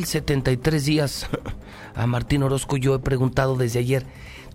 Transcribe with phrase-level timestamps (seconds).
[0.00, 1.26] 73 días
[1.96, 2.76] a Martín Orozco.
[2.76, 4.06] Yo he preguntado desde ayer,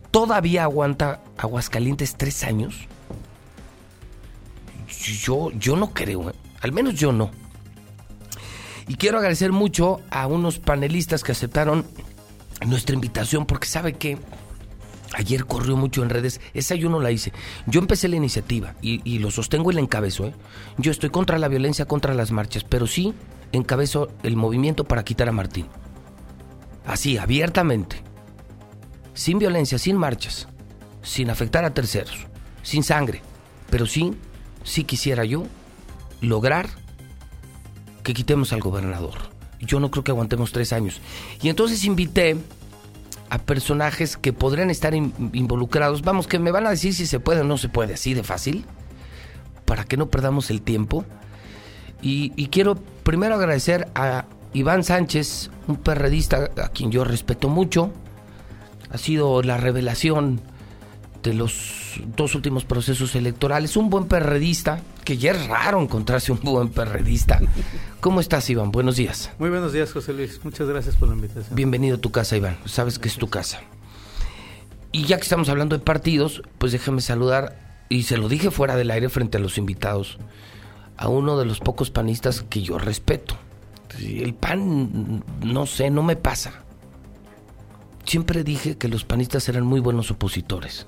[0.09, 2.87] ¿todavía aguanta Aguascalientes tres años?
[5.21, 6.33] Yo, yo no creo, ¿eh?
[6.61, 7.29] al menos yo no.
[8.87, 11.85] Y quiero agradecer mucho a unos panelistas que aceptaron
[12.65, 14.17] nuestra invitación porque sabe que
[15.13, 17.33] ayer corrió mucho en redes, esa yo no la hice.
[17.65, 20.27] Yo empecé la iniciativa y, y lo sostengo y la encabezo.
[20.27, 20.33] ¿eh?
[20.77, 23.13] Yo estoy contra la violencia, contra las marchas, pero sí
[23.53, 25.67] encabezó el movimiento para quitar a Martín.
[26.85, 28.03] Así, abiertamente.
[29.13, 30.49] Sin violencia, sin marchas,
[31.01, 32.27] sin afectar a terceros,
[32.61, 33.21] sin sangre.
[33.69, 34.13] Pero sí,
[34.63, 35.45] sí quisiera yo
[36.19, 36.67] lograr
[38.03, 39.13] que quitemos al gobernador.
[39.61, 40.99] Yo no creo que aguantemos tres años.
[41.41, 42.37] Y entonces invité
[43.29, 46.01] a personajes que podrían estar involucrados.
[46.01, 48.23] Vamos, que me van a decir si se puede o no se puede, así de
[48.23, 48.65] fácil,
[49.65, 51.05] para que no perdamos el tiempo.
[52.01, 57.91] Y, quiero primero agradecer a Iván Sánchez, un perredista a quien yo respeto mucho.
[58.91, 60.41] Ha sido la revelación
[61.23, 63.77] de los dos últimos procesos electorales.
[63.77, 67.39] Un buen perredista, que ya es raro encontrarse un buen perredista.
[68.01, 68.71] ¿Cómo estás, Iván?
[68.71, 69.31] Buenos días.
[69.39, 70.39] Muy buenos días, José Luis.
[70.43, 71.55] Muchas gracias por la invitación.
[71.55, 72.57] Bienvenido a tu casa, Iván.
[72.65, 73.61] Sabes que es tu casa.
[74.91, 77.57] Y ya que estamos hablando de partidos, pues déjame saludar,
[77.89, 80.19] y se lo dije fuera del aire frente a los invitados,
[80.97, 83.35] a uno de los pocos panistas que yo respeto.
[83.99, 86.63] El pan, no sé, no me pasa.
[88.05, 90.87] Siempre dije que los panistas eran muy buenos opositores.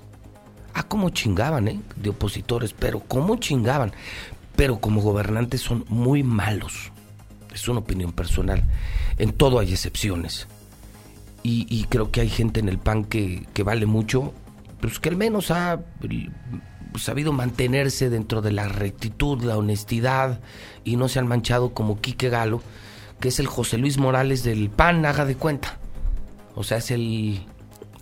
[0.74, 1.80] Ah, cómo chingaban, ¿eh?
[1.96, 3.94] De opositores, pero cómo chingaban.
[4.56, 6.92] Pero como gobernantes son muy malos.
[7.54, 8.64] Es una opinión personal.
[9.18, 10.48] En todo hay excepciones.
[11.48, 14.34] Y, creo que hay gente en el PAN que, que vale mucho,
[14.82, 15.80] pues que al menos ha
[17.00, 20.40] sabido mantenerse dentro de la rectitud, la honestidad
[20.84, 22.62] y no se han manchado como Quique Galo,
[23.20, 25.80] que es el José Luis Morales del PAN, haga de cuenta.
[26.56, 27.42] O sea, es el,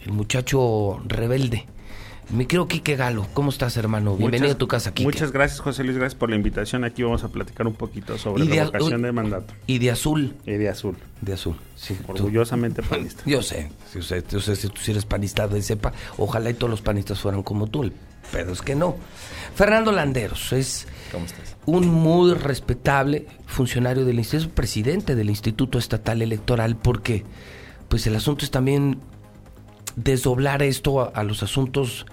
[0.01, 1.65] el muchacho rebelde.
[2.29, 4.15] Me quiero Quique Galo, ¿cómo estás hermano?
[4.15, 5.05] Bienvenido a tu casa, Quique.
[5.05, 6.83] Muchas gracias José Luis, gracias por la invitación.
[6.83, 9.53] Aquí vamos a platicar un poquito sobre la vocación de mandato.
[9.67, 10.35] Y de azul.
[10.45, 10.95] Y de azul.
[11.21, 11.97] De azul, sí.
[12.07, 13.23] Orgullosamente panista.
[13.29, 16.71] Yo sé, yo sé, yo sé si tú eres panista de cepa, ojalá y todos
[16.71, 17.91] los panistas fueran como tú,
[18.31, 18.95] pero es que no.
[19.55, 20.87] Fernando Landeros es
[21.65, 27.23] un muy respetable funcionario del instituto, presidente del Instituto Estatal Electoral, porque
[27.87, 28.99] pues el asunto es también
[29.95, 32.05] desdoblar esto a, los asuntos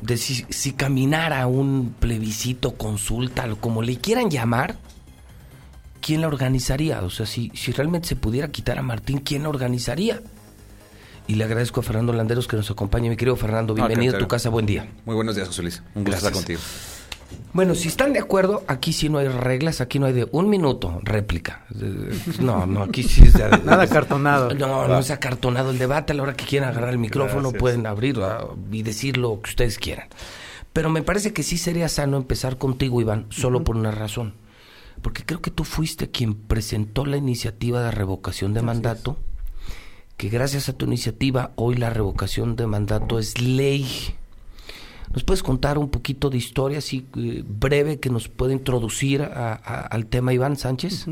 [0.00, 4.76] de si, si caminara un plebiscito, consulta, como le quieran llamar,
[6.00, 7.00] ¿quién la organizaría?
[7.02, 10.20] O sea, si, si realmente se pudiera quitar a Martín, ¿quién la organizaría?
[11.28, 13.10] Y le agradezco a Fernando Landeros que nos acompañe.
[13.10, 14.88] Mi querido Fernando, bienvenido a tu casa, buen día.
[15.04, 15.82] Muy buenos días, José Luis.
[15.94, 16.60] Un gusto estar contigo.
[17.52, 20.48] Bueno, si están de acuerdo, aquí sí no hay reglas, aquí no hay de un
[20.48, 21.66] minuto, réplica.
[22.40, 24.54] No, no, aquí sí es de, Nada acartonado.
[24.54, 26.14] No, no es acartonado el debate.
[26.14, 29.50] A la hora que quieran agarrar el micrófono pueden abrirlo ah, y decir lo que
[29.50, 30.08] ustedes quieran.
[30.72, 34.34] Pero me parece que sí sería sano empezar contigo, Iván, solo por una razón.
[35.02, 39.18] Porque creo que tú fuiste quien presentó la iniciativa de revocación de mandato
[40.18, 43.86] que gracias a tu iniciativa hoy la revocación de mandato es ley.
[45.14, 50.06] ¿Nos puedes contar un poquito de historia así eh, breve que nos puede introducir al
[50.06, 51.06] tema Iván Sánchez?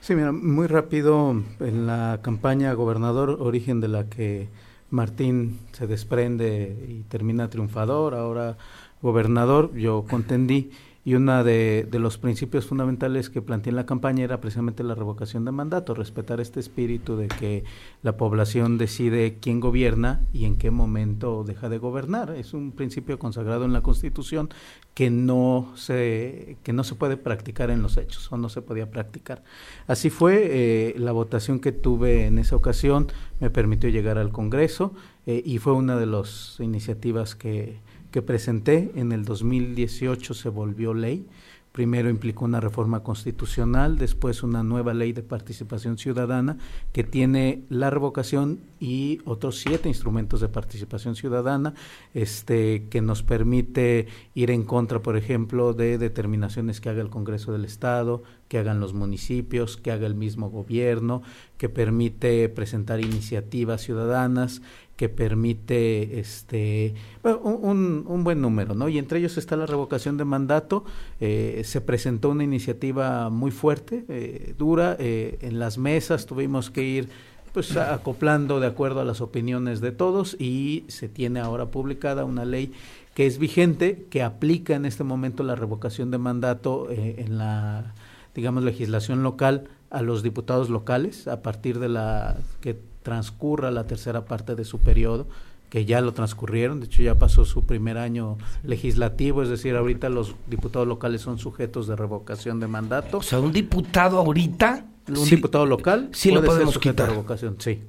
[0.00, 4.48] Sí, mira, muy rápido en la campaña gobernador, origen de la que
[4.90, 8.58] Martín se desprende y termina triunfador, ahora
[9.02, 10.70] gobernador, yo contendí
[11.04, 15.44] y uno de, los principios fundamentales que planteé en la campaña era precisamente la revocación
[15.44, 17.64] de mandato, respetar este espíritu de que
[18.02, 22.30] la población decide quién gobierna y en qué momento deja de gobernar.
[22.30, 24.50] Es un principio consagrado en la Constitución
[24.94, 28.88] que no se, que no se puede practicar en los hechos o no se podía
[28.88, 29.42] practicar.
[29.88, 33.08] Así fue, eh, la votación que tuve en esa ocasión
[33.40, 34.94] me permitió llegar al Congreso
[35.26, 37.80] eh, y fue una de las iniciativas que
[38.12, 41.26] que presenté en el 2018 se volvió ley.
[41.72, 46.58] Primero implicó una reforma constitucional, después una nueva ley de participación ciudadana
[46.92, 51.72] que tiene la revocación y otros siete instrumentos de participación ciudadana,
[52.12, 57.52] este, que nos permite ir en contra, por ejemplo, de determinaciones que haga el Congreso
[57.52, 61.22] del Estado, que hagan los municipios, que haga el mismo gobierno,
[61.56, 64.60] que permite presentar iniciativas ciudadanas,
[64.96, 66.94] que permite este
[67.24, 68.88] un, un, buen número, ¿no?
[68.88, 70.84] Y entre ellos está la revocación de mandato.
[71.20, 74.96] Eh, se presentó una iniciativa muy fuerte, eh, dura.
[74.98, 77.08] Eh, en las mesas tuvimos que ir
[77.52, 82.46] pues acoplando de acuerdo a las opiniones de todos y se tiene ahora publicada una
[82.46, 82.72] ley
[83.14, 87.92] que es vigente, que aplica en este momento la revocación de mandato en la,
[88.34, 94.24] digamos, legislación local a los diputados locales a partir de la que transcurra la tercera
[94.24, 95.26] parte de su periodo
[95.70, 100.10] que ya lo transcurrieron, de hecho ya pasó su primer año legislativo, es decir, ahorita
[100.10, 103.18] los diputados locales son sujetos de revocación de mandato.
[103.18, 107.06] O sea, un diputado ahorita un diputado local sí puede lo podemos ser sujeto quitar.
[107.06, 107.80] de revocación, sí.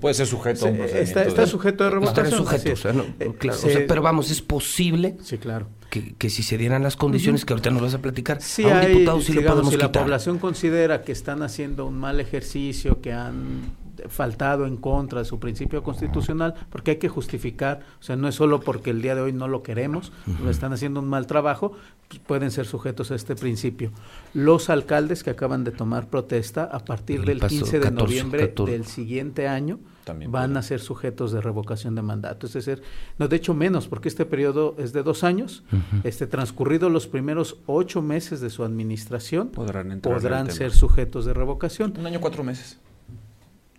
[0.00, 2.30] Puede ser sujeto a un está, sujeto de revocación.
[2.30, 3.08] sujeto, así o sea, no, es.
[3.20, 5.66] Eh, claro, o se- sea, pero vamos, es posible Sí, claro.
[5.90, 8.66] que, que si se dieran las condiciones que ahorita nos vas a platicar, Sí a
[8.68, 10.02] un hay, diputado sí digamos, podemos si la quitar.
[10.02, 13.62] población considera que están haciendo un mal ejercicio, que han
[14.08, 18.34] faltado en contra de su principio constitucional, porque hay que justificar, o sea, no es
[18.34, 20.12] solo porque el día de hoy no lo queremos,
[20.42, 21.72] lo están haciendo un mal trabajo,
[22.08, 23.90] pues, pueden ser sujetos a este principio.
[24.34, 28.02] Los alcaldes que acaban de tomar protesta a partir El del paso 15 de 14,
[28.04, 28.72] noviembre 14.
[28.72, 32.46] del siguiente año También van a ser sujetos de revocación de mandato.
[32.46, 32.82] Es decir,
[33.18, 35.64] no, de hecho menos, porque este periodo es de dos años.
[36.04, 40.56] este Transcurrido los primeros ocho meses de su administración, Podrán podrán tema.
[40.56, 41.94] ser sujetos de revocación.
[41.98, 42.78] Un año, cuatro meses.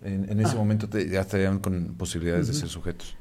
[0.03, 0.55] En, en ese Ah.
[0.55, 3.15] momento te- ya estarían con posibilidades de ser sujetos.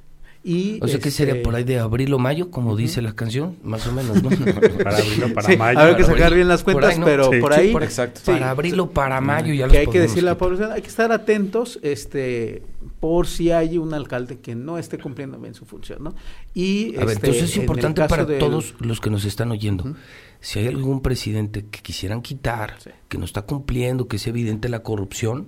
[0.44, 3.12] Y, O sea, ¿qué sería este, por ahí de abril o mayo, como dice la
[3.12, 3.54] canción?
[3.62, 4.28] Más o menos, ¿no?
[4.82, 5.78] Para abril o para sí, mayo.
[5.78, 6.34] Habrá que para sacar abril.
[6.38, 7.06] bien las Por cuentas, ahí, ¿no?
[7.06, 7.72] pero Sí, por sí, ahí...
[7.72, 8.20] por exacto.
[8.24, 10.72] sí, Para abril o para mayo ya que los hay que decirle a la población,
[10.72, 12.64] hay que estar atentos este
[12.98, 16.14] por si hay un alcalde que no esté cumpliendo bien su función, ¿no?
[16.54, 19.94] Y A ver, este, entonces es importante para del- todos los que nos están oyendo.
[20.40, 22.90] Si hay algún presidente que quisieran quitar, Sí.
[23.08, 25.46] que no está cumpliendo, que es evidente la corrupción,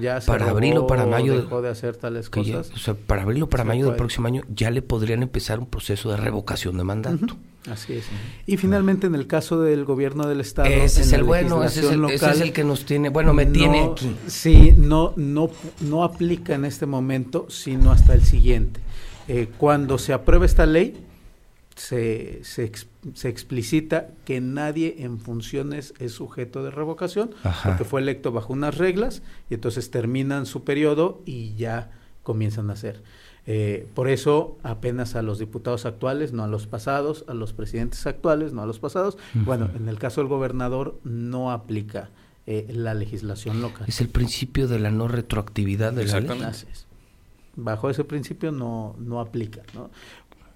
[0.00, 2.70] ya se para abril o para mayo de- dejó de hacer tales ya- cosas.
[2.74, 5.58] o sea, para abril o para Se mayo del próximo año ya le podrían empezar
[5.58, 7.36] un proceso de revocación de mandato.
[7.70, 8.06] Así es.
[8.44, 10.68] Y finalmente, en el caso del gobierno del Estado.
[10.68, 13.08] Ese es el bueno, ese es el, legislación ese es local, el que nos tiene,
[13.08, 14.16] bueno, me tiene aquí.
[14.26, 15.48] Sí, no, no,
[15.80, 18.80] no aplica en este momento, sino hasta el siguiente.
[19.28, 21.06] Eh, cuando se aprueba esta ley,
[21.76, 22.64] se, se,
[23.14, 27.70] se explicita que nadie en funciones es sujeto de revocación, Ajá.
[27.70, 31.90] porque fue electo bajo unas reglas y entonces terminan su periodo y ya
[32.22, 33.02] comienzan a ser.
[33.44, 38.06] Eh, por eso apenas a los diputados actuales, no a los pasados, a los presidentes
[38.06, 39.18] actuales, no a los pasados.
[39.34, 42.10] Bueno, en el caso del gobernador no aplica
[42.46, 43.86] eh, la legislación local.
[43.88, 46.30] Es el principio de la no retroactividad de la ley.
[47.54, 49.62] Bajo ese principio no, no aplica.
[49.74, 49.90] ¿no?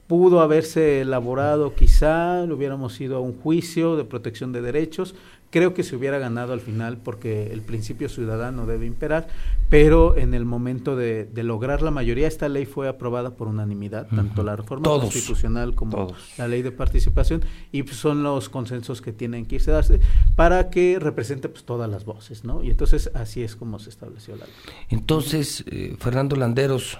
[0.06, 5.14] Pudo haberse elaborado, quizá, lo hubiéramos ido a un juicio de protección de derechos.
[5.50, 9.28] Creo que se hubiera ganado al final porque el principio ciudadano debe imperar,
[9.70, 14.06] pero en el momento de, de lograr la mayoría, esta ley fue aprobada por unanimidad,
[14.08, 15.04] tanto la reforma Todos.
[15.04, 16.34] constitucional como Todos.
[16.36, 20.00] la ley de participación, y pues, son los consensos que tienen que irse a darse
[20.34, 22.62] para que represente pues, todas las voces, ¿no?
[22.62, 24.54] Y entonces así es como se estableció la ley.
[24.90, 26.98] Entonces, eh, Fernando Landeros,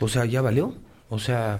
[0.00, 0.74] o sea, ¿ya valió?
[1.10, 1.58] O sea,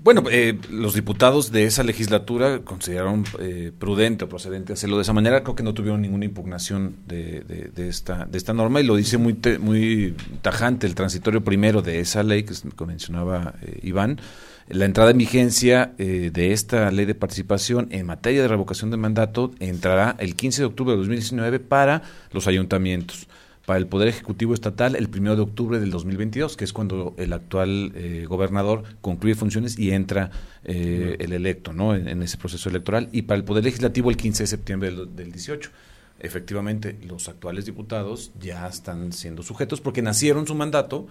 [0.00, 5.12] Bueno, eh, los diputados de esa legislatura consideraron eh, prudente o procedente hacerlo de esa
[5.12, 5.42] manera.
[5.42, 8.94] Creo que no tuvieron ninguna impugnación de, de- de esta, de esta norma y lo
[8.94, 12.54] dice muy, te- muy tajante el transitorio primero de esa ley que,
[12.86, 14.20] mencionaba eh, Iván.
[14.68, 18.98] La entrada en vigencia eh, de esta ley de participación en materia de revocación de
[18.98, 22.02] mandato entrará el 15 de octubre de 2019 para
[22.32, 23.26] los ayuntamientos
[23.68, 27.34] para el Poder Ejecutivo Estatal el 1 de octubre del 2022, que es cuando el
[27.34, 30.30] actual eh, gobernador concluye funciones y entra
[30.64, 31.94] eh, el electo ¿no?
[31.94, 35.14] En, en ese proceso electoral, y para el Poder Legislativo el 15 de septiembre del,
[35.14, 35.70] del 18.
[36.18, 41.06] Efectivamente, los actuales diputados ya están siendo sujetos porque nacieron su mandato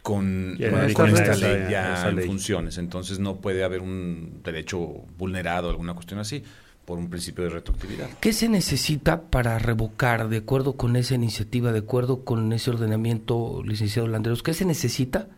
[0.00, 2.26] con, esta ley, ya en ley.
[2.26, 2.78] funciones.
[2.78, 4.78] Entonces no puede haber un derecho
[5.18, 6.44] vulnerado, alguna cuestión así,
[6.84, 8.08] por un principio de retroactividad.
[8.20, 13.62] ¿qué se necesita para revocar, de acuerdo con esa iniciativa, de acuerdo con ese ordenamiento,
[13.64, 14.42] licenciado Landeros?
[14.42, 15.28] ¿Qué se necesita?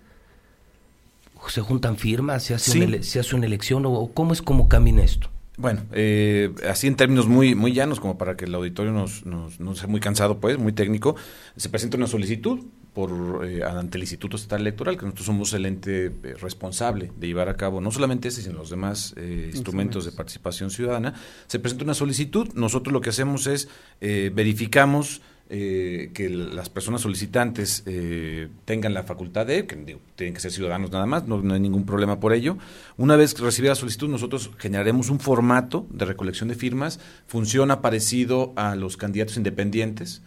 [1.48, 2.44] ¿Se juntan firmas?
[2.44, 2.78] ¿Se hace, Sí.
[2.78, 3.84] una, ele- se hace una elección?
[3.86, 5.28] ¿O o cómo es como camina esto?
[5.58, 9.60] Bueno, eh, así en términos muy muy llanos, como para que el auditorio nos, nos-
[9.60, 11.16] no sea muy cansado, pues, muy técnico,
[11.56, 12.60] se presenta una solicitud
[12.92, 17.26] por eh, ante el Instituto Estatal Electoral, que nosotros somos el ente eh, responsable de
[17.26, 21.14] llevar a cabo no solamente ese, sino los demás eh, instrumentos de participación ciudadana.
[21.46, 23.68] Se presenta una solicitud, nosotros lo que hacemos es
[24.00, 25.22] eh, verificamos
[25.54, 30.50] eh, que las personas solicitantes eh, tengan la facultad de, que digo, tienen que ser
[30.50, 32.56] ciudadanos nada más, no, no hay ningún problema por ello.
[32.96, 37.82] Una vez que recibida la solicitud, nosotros generaremos un formato de recolección de firmas, funciona
[37.82, 40.22] parecido a los candidatos independientes,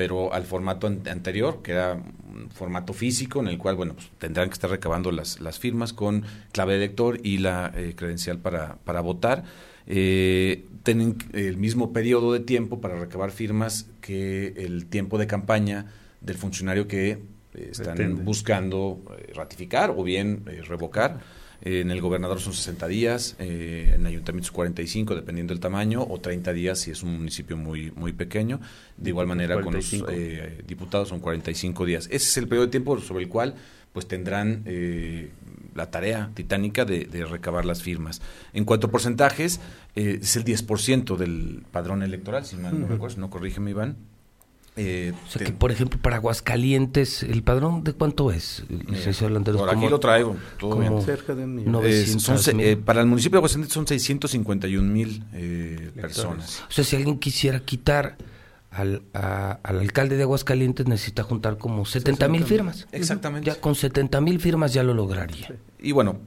[0.00, 4.08] pero al formato an- anterior, que era un formato físico, en el cual, bueno, pues,
[4.18, 8.38] tendrán que estar recabando las, las firmas con clave de lector y la eh, credencial
[8.38, 9.44] para, para votar.
[9.86, 15.92] Eh, tienen el mismo periodo de tiempo para recabar firmas que el tiempo de campaña
[16.22, 17.18] del funcionario que eh,
[17.70, 20.44] están buscando eh, ratificar o bien
[21.62, 26.20] eh, en el gobernador son 60 días, eh, en ayuntamientos 45, dependiendo del tamaño, o
[26.20, 28.60] 30 días si es un municipio muy, muy pequeño.
[28.96, 32.06] De igual manera, con los eh, diputados son 45 días.
[32.06, 33.54] Ese es el periodo de tiempo sobre el cual
[33.92, 35.30] pues tendrán eh,
[35.74, 38.22] la tarea titánica de, recabar las firmas.
[38.52, 39.60] En cuanto a porcentajes,
[39.94, 43.96] es el 10% del padrón electoral, si mal no recuerdo, no corrígeme Iván,
[44.82, 48.64] eh, o sea que, por ejemplo, para Aguascalientes, ¿el padrón de cuánto es?
[49.52, 51.02] por aquí lo traigo, todo bien.
[51.02, 56.62] Cerca de un eh, para el municipio de Aguascalientes son 651 mil eh, personas.
[56.66, 58.16] O sea, si alguien quisiera quitar
[58.70, 62.88] al, al alcalde de Aguascalientes, necesita juntar como 70 mil firmas.
[62.90, 63.46] Exactamente.
[63.50, 65.54] Ya con 70 mil firmas ya lo lograría.
[65.78, 66.20] Y bueno,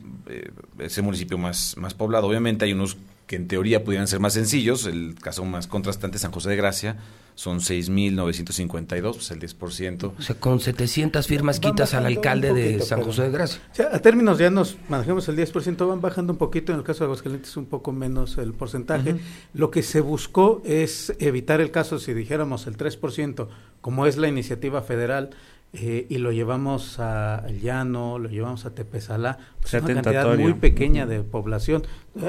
[0.77, 4.85] ese municipio más, más poblado, obviamente hay unos que en teoría pudieran ser más sencillos,
[4.85, 6.97] el caso más contrastante es San José de Gracia,
[7.35, 10.13] son 6.952, pues el 10%.
[10.17, 13.61] O sea, con 700 firmas quitas al alcalde de San José de Gracia.
[13.71, 16.83] O sea, a términos ya nos manejamos el 10%, van bajando un poquito, en el
[16.83, 19.15] caso de Aguascalientes un poco menos el porcentaje.
[19.53, 23.47] Lo que se buscó es evitar el caso, si dijéramos el 3%,
[23.81, 25.31] como es la iniciativa federal,
[25.75, 31.07] eh, y lo llevamos a Llano, lo llevamos a Tepezalá, pues una cantidad muy pequeña
[31.07, 31.81] de población.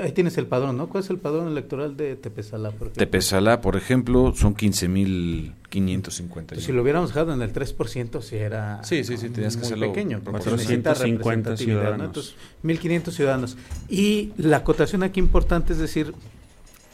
[0.02, 0.88] Ahí tienes el padrón, ¿no?
[0.88, 2.70] ¿Cuál es el padrón electoral de Tepezalá?
[2.70, 6.56] Por Tepezalá, por ejemplo, son 15.550.
[6.56, 9.88] si lo hubiéramos dejado en el 3%, si era sí, sí, sí, tenías que hacerlo
[9.88, 10.22] pequeño.
[10.24, 12.36] 450 ciudadanos.
[12.64, 13.58] 1.500 ciudadanos.
[13.90, 16.14] Y la acotación aquí importante es decir,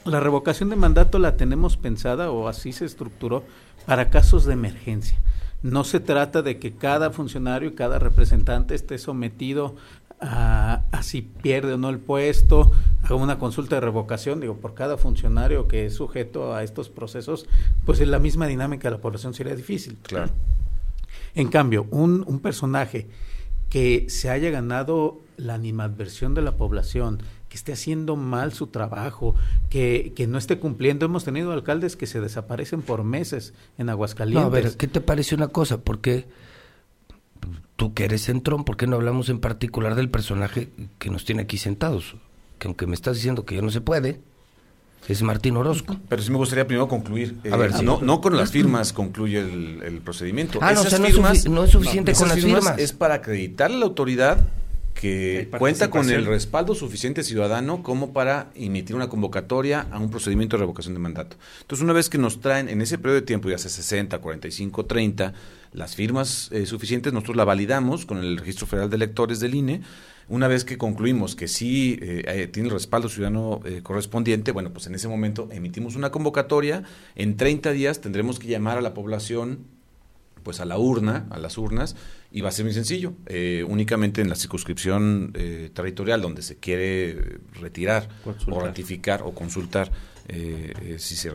[0.05, 3.45] la revocación de mandato la tenemos pensada o así se estructuró
[3.87, 5.17] para casos de emergencia.
[5.63, 9.77] No se trata de que cada funcionario y cada representante esté sometido
[10.21, 12.71] a, si pierde o no el puesto,
[13.03, 17.47] a una consulta de revocación, digo, por cada funcionario que es sujeto a estos procesos,
[17.85, 19.99] pues en la misma dinámica de la población sería difícil.
[20.03, 20.31] Claro.
[21.35, 23.09] En cambio, un, un personaje
[23.71, 29.35] que se haya ganado la animadversión de la población, que esté haciendo mal su trabajo,
[29.69, 31.05] que, que, no esté cumpliendo.
[31.05, 34.41] Hemos tenido alcaldes que se desaparecen por meses en Aguascalientes.
[34.41, 35.79] No, a ver, ¿qué te parece una cosa?
[35.79, 36.29] Porque
[37.75, 40.69] tú que eres centrón, ¿por qué no hablamos en particular del personaje
[41.01, 42.15] que nos tiene aquí sentados?
[42.61, 44.21] Que aunque me estás diciendo que ya no se puede,
[45.09, 45.97] es Martín Orozco.
[46.09, 47.37] Pero sí me gustaría primero concluir.
[47.51, 50.61] a ver, eh, no, no con las firmas concluye el, procedimiento.
[50.63, 52.79] Ah, no, no, es suficiente con las firmas.
[52.79, 54.47] Es para acreditar a la autoridad
[55.01, 60.57] que cuenta con el respaldo suficiente ciudadano como para emitir una convocatoria a un procedimiento
[60.57, 61.39] de revocación de mandato.
[61.63, 64.85] Entonces, una vez que nos traen en ese periodo de tiempo, ya sea 60, 45,
[64.85, 65.33] 30,
[65.73, 69.81] las firmas eh, suficientes, nosotros la validamos con el Registro Federal de Electores del INE.
[70.29, 74.87] Una vez que concluimos que sí eh, eh, tiene el respaldo ciudadano correspondiente, bueno, pues
[74.87, 76.85] en ese momento emitimos una convocatoria.
[77.17, 79.61] En 30 días tendremos que llamar a la población
[80.43, 81.97] pues a la urna, a las urnas,
[82.31, 83.15] y va a ser muy sencillo.
[83.27, 88.09] Eh, únicamente en la circunscripción eh, territorial donde se quiere retirar
[88.49, 89.91] o ratificar o consultar
[90.29, 91.33] eh, si se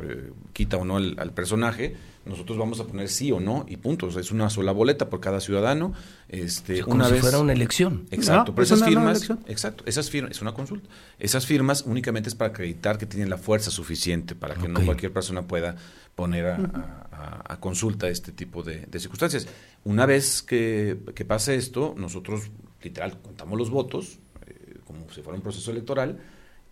[0.54, 4.16] quita o no al personaje, nosotros vamos a poner sí o no y puntos.
[4.16, 5.94] Es una sola boleta por cada ciudadano.
[6.28, 8.08] Este, como una si fuera una elección.
[8.10, 10.90] Exacto, pero esas firmas, exacto, esas firmas, es una consulta.
[11.20, 15.14] Esas firmas únicamente es para acreditar que tienen la fuerza suficiente para que no cualquier
[15.14, 15.75] persona pueda
[16.16, 19.48] poner a, consulta este tipo de, circunstancias.
[19.86, 22.50] Una vez que, pase esto, nosotros
[22.82, 26.18] literal contamos los votos, eh, como si fuera un proceso electoral,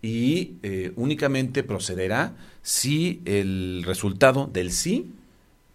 [0.02, 5.12] y eh, únicamente procederá si el resultado del sí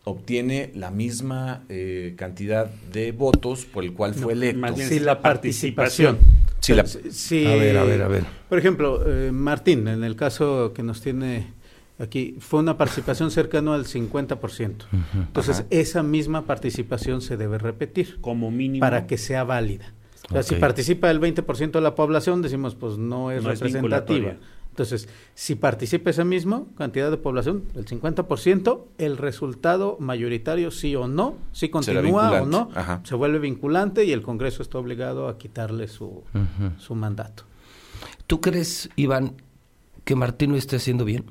[0.04, 4.76] obtiene la misma eh, cantidad de votos por el cual fue electo.
[4.76, 6.18] Si la participación.
[6.60, 8.26] Sí, a ver, a ver, a ver.
[8.50, 11.54] Por ejemplo, Martín, en el caso que nos tiene
[12.00, 14.86] Aquí fue una participación cercana al 50%.
[15.14, 18.20] Entonces, esa misma participación se debe repetir.
[18.22, 18.80] Como mínimo.
[18.80, 19.94] Para que sea válida.
[20.30, 24.36] O sea, si participa el 20% de la población, decimos, pues no es representativa.
[24.70, 31.08] Entonces, si participa esa misma cantidad de población, el 50%, el resultado mayoritario sí o
[31.08, 32.70] no, si continúa o no,
[33.04, 36.24] se vuelve vinculante y el Congreso está obligado a quitarle su,
[36.78, 37.44] su mandato.
[38.26, 39.42] ¿Tú crees, Iván,
[40.06, 41.26] que Martín lo esté haciendo bien?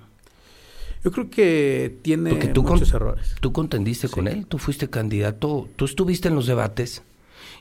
[1.04, 3.34] Yo creo que tiene muchos errores.
[3.40, 7.02] Tú contendiste con él, tú fuiste candidato, tú estuviste en los debates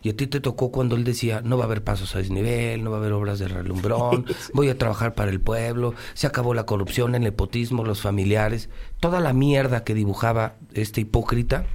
[0.01, 2.83] y a ti te tocó cuando él decía, no va a haber pasos a desnivel,
[2.83, 6.53] no va a haber obras de relumbrón, voy a trabajar para el pueblo, se acabó
[6.53, 11.65] la corrupción, el nepotismo, los familiares, toda la mierda que dibujaba este hipócrita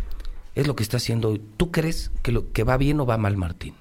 [0.54, 1.42] es lo que está haciendo hoy.
[1.56, 3.74] ¿Tú crees que, lo, que va bien o va mal Martín?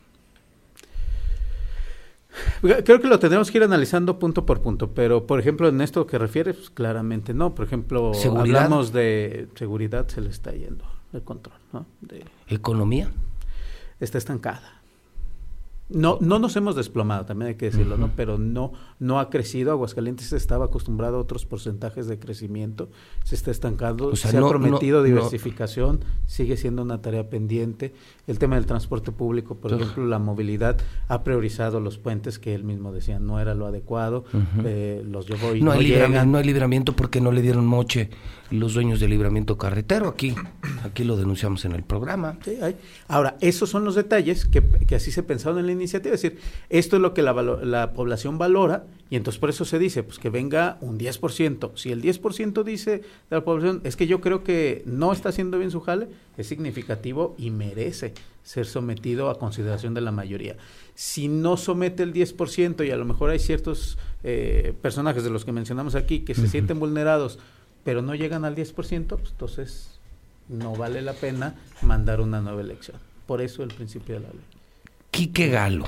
[2.62, 6.05] Creo que lo tendremos que ir analizando punto por punto, pero por ejemplo en esto
[6.05, 7.55] que refieres, pues, claramente no.
[7.55, 11.57] Por ejemplo, hablamos de seguridad, se le está yendo el control.
[11.74, 11.86] ¿no?
[12.48, 13.12] ¿Economía?
[14.00, 14.80] Está estancada.
[15.93, 18.12] No, no nos hemos desplomado, también hay que decirlo, ¿no?
[18.15, 19.71] Pero no, no ha crecido.
[19.71, 22.89] Aguascalientes estaba acostumbrado a otros porcentajes de crecimiento,
[23.24, 27.93] se está estancando, se ha prometido diversificación, sigue siendo una tarea pendiente.
[28.27, 32.63] El tema del transporte público, por ejemplo, la movilidad ha priorizado los puentes que él
[32.63, 34.25] mismo decía no era lo adecuado,
[34.63, 38.10] eh, los llevó y no, hay libramiento, no hay libramiento porque no le dieron moche
[38.50, 40.07] los dueños del libramiento carretero.
[40.07, 40.36] Aquí,
[40.83, 42.38] aquí lo denunciamos en el programa.
[43.07, 46.15] Ahora, esos son los detalles que, que así se pensaron en la iniciativa.
[46.15, 49.77] Es decir, esto es lo que la, la población valora y entonces por eso se
[49.77, 51.71] dice, pues que venga un 10%.
[51.75, 55.59] Si el 10% dice de la población, es que yo creo que no está haciendo
[55.59, 56.07] bien su jale,
[56.38, 60.55] es significativo y merece ser sometido a consideración de la mayoría.
[60.95, 65.43] Si no somete el 10% y a lo mejor hay ciertos eh, personajes de los
[65.43, 67.38] que mencionamos aquí que se sienten vulnerados,
[67.83, 68.73] pero no llegan al 10%,
[69.07, 70.00] pues entonces
[70.47, 72.97] no vale la pena mandar una nueva elección.
[73.25, 74.61] Por eso el principio de la ley.
[75.12, 75.86] Quique Galo.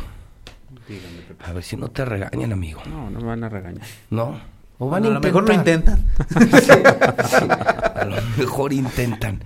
[1.44, 2.82] A ver si no te regañan, amigo.
[2.86, 3.86] No, no me van a regañar.
[4.10, 4.40] No.
[4.80, 6.06] O van a, lo mejor lo intentan.
[7.96, 9.44] a lo mejor intentan.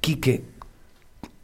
[0.00, 0.44] Quique,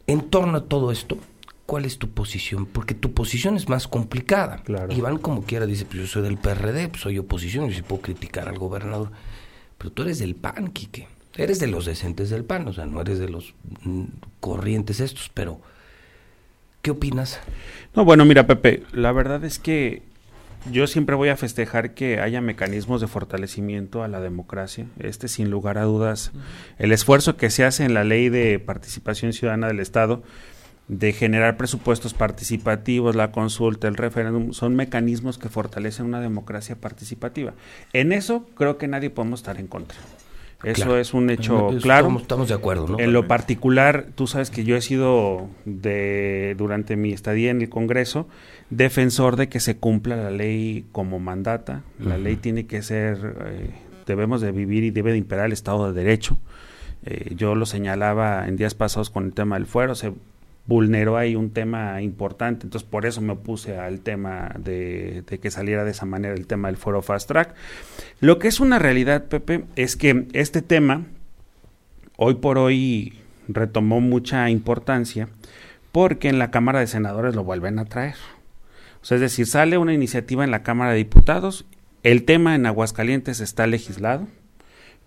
[0.06, 1.18] en torno a todo esto,
[1.66, 2.64] ¿cuál es tu posición?
[2.66, 4.62] Porque tu posición es más complicada.
[4.62, 4.92] Claro.
[4.92, 8.00] Iván, como quiera, dice: Pues yo soy del PRD, pues soy oposición, y si puedo
[8.00, 9.10] criticar al gobernador.
[9.76, 11.08] Pero tú eres del PAN, Quique.
[11.36, 14.04] Eres de los decentes del PAN, o sea, no eres de los mm,
[14.40, 15.60] corrientes estos, pero
[16.88, 17.38] ¿qué opinas?
[17.94, 20.00] No, bueno, mira, Pepe, la verdad es que
[20.72, 24.86] yo siempre voy a festejar que haya mecanismos de fortalecimiento a la democracia.
[24.98, 26.32] Este, sin lugar a dudas,
[26.78, 30.22] el esfuerzo que se hace en la ley de participación ciudadana del Estado
[30.88, 37.52] de generar presupuestos participativos, la consulta, el referéndum, son mecanismos que fortalecen una democracia participativa.
[37.92, 39.98] En eso creo que nadie podemos estar en contra.
[40.64, 42.16] Eso es un hecho claro.
[42.18, 42.98] Estamos, de acuerdo, ¿no?
[42.98, 47.68] En lo particular, tú sabes que yo he sido de durante mi estadía en el
[47.68, 48.26] Congreso
[48.70, 51.82] defensor de que se cumpla la ley como mandata.
[51.98, 53.70] La ley tiene que ser, eh,
[54.06, 56.38] debemos de vivir y debe de imperar el Estado de Derecho.
[57.04, 59.94] Eh, yo lo señalaba en días pasados con el tema del fuero.
[59.94, 60.12] Se
[60.68, 65.82] vulneró ahí un tema importante, entonces por eso me opuse al tema de, que saliera
[65.82, 67.54] de esa manera el tema del foro Fast Track.
[68.20, 71.06] Lo que es una realidad, Pepe, es que este tema
[72.16, 75.30] hoy por hoy retomó mucha importancia
[75.90, 78.16] porque en la Cámara de Senadores lo vuelven a traer.
[79.00, 81.64] O sea, es decir, sale una iniciativa en la Cámara de Diputados,
[82.02, 84.28] el tema en Aguascalientes está legislado,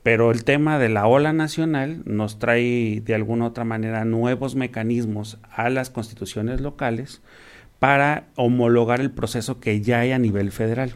[0.04, 5.38] pero el tema de la ola nacional nos trae de alguna otra manera nuevos mecanismos
[5.52, 7.22] a las constituciones locales
[7.80, 10.94] para homologar el proceso que ya hay a nivel federal.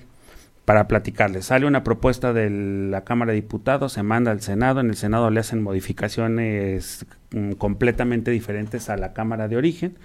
[0.65, 4.89] Para platicarles, sale una propuesta de la Cámara de Diputados, se manda al Senado, en
[4.89, 9.95] el Senado le hacen modificaciones mm, completamente diferentes a la Cámara de origen,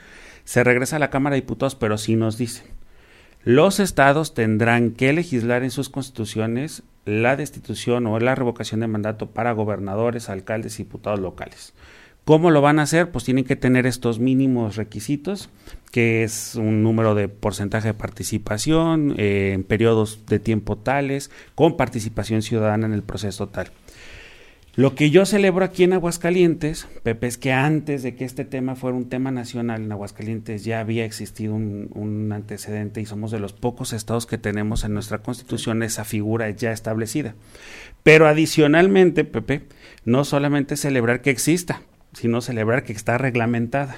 [0.44, 2.64] se regresa a la Cámara de Diputados, pero sí nos dice,
[3.42, 9.30] los estados tendrán que legislar en sus constituciones la destitución o la revocación de mandato
[9.30, 11.74] para gobernadores, alcaldes y diputados locales.
[12.24, 13.10] ¿Cómo lo van a hacer?
[13.10, 15.50] Pues tienen que tener estos mínimos requisitos,
[15.90, 21.76] que es un número de porcentaje de participación eh, en periodos de tiempo tales, con
[21.76, 23.72] participación ciudadana en el proceso tal.
[24.76, 28.76] Lo que yo celebro aquí en Aguascalientes, Pepe, es que antes de que este tema
[28.76, 33.52] fuera un tema nacional en Aguascalientes ya había existido un, antecedente y somos de los
[33.52, 37.34] pocos estados que tenemos en nuestra constitución esa figura ya establecida.
[38.04, 39.62] Pero adicionalmente, Pepe,
[40.04, 43.96] no solamente celebrar que exista, sino celebrar que está reglamentada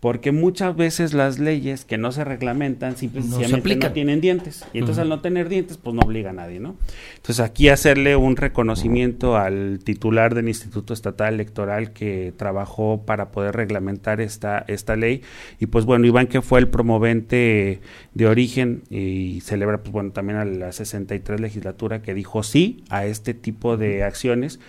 [0.00, 4.64] porque muchas veces las leyes que no se reglamentan simplemente no, tienen dientes.
[4.72, 6.76] Y entonces al no tener dientes pues no obliga a nadie, ¿no?
[7.16, 13.54] Entonces aquí hacerle un reconocimiento al titular del Instituto Estatal Electoral que trabajó para poder
[13.54, 15.20] reglamentar esta esta ley.
[15.58, 17.80] Y pues bueno, Iván que fue el promovente
[18.14, 23.04] de origen y celebra pues bueno también a la 63 legislatura que dijo sí a
[23.04, 24.60] este tipo de acciones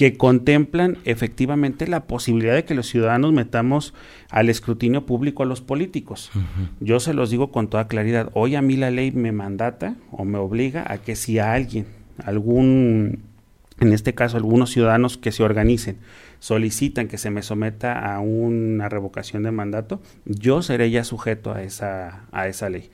[0.00, 3.92] que contemplan efectivamente la posibilidad de que los ciudadanos metamos
[4.30, 6.30] al escrutinio público a los políticos.
[6.80, 10.24] Yo se los digo con toda claridad, hoy a mí la ley me mandata o
[10.24, 11.84] me obliga a que si a alguien,
[12.24, 13.18] algún,
[13.78, 15.98] en este caso algunos ciudadanos que se organicen,
[16.38, 21.62] solicitan que se me someta a una revocación de mandato, yo seré ya sujeto a
[21.62, 22.88] esa, a esa ley.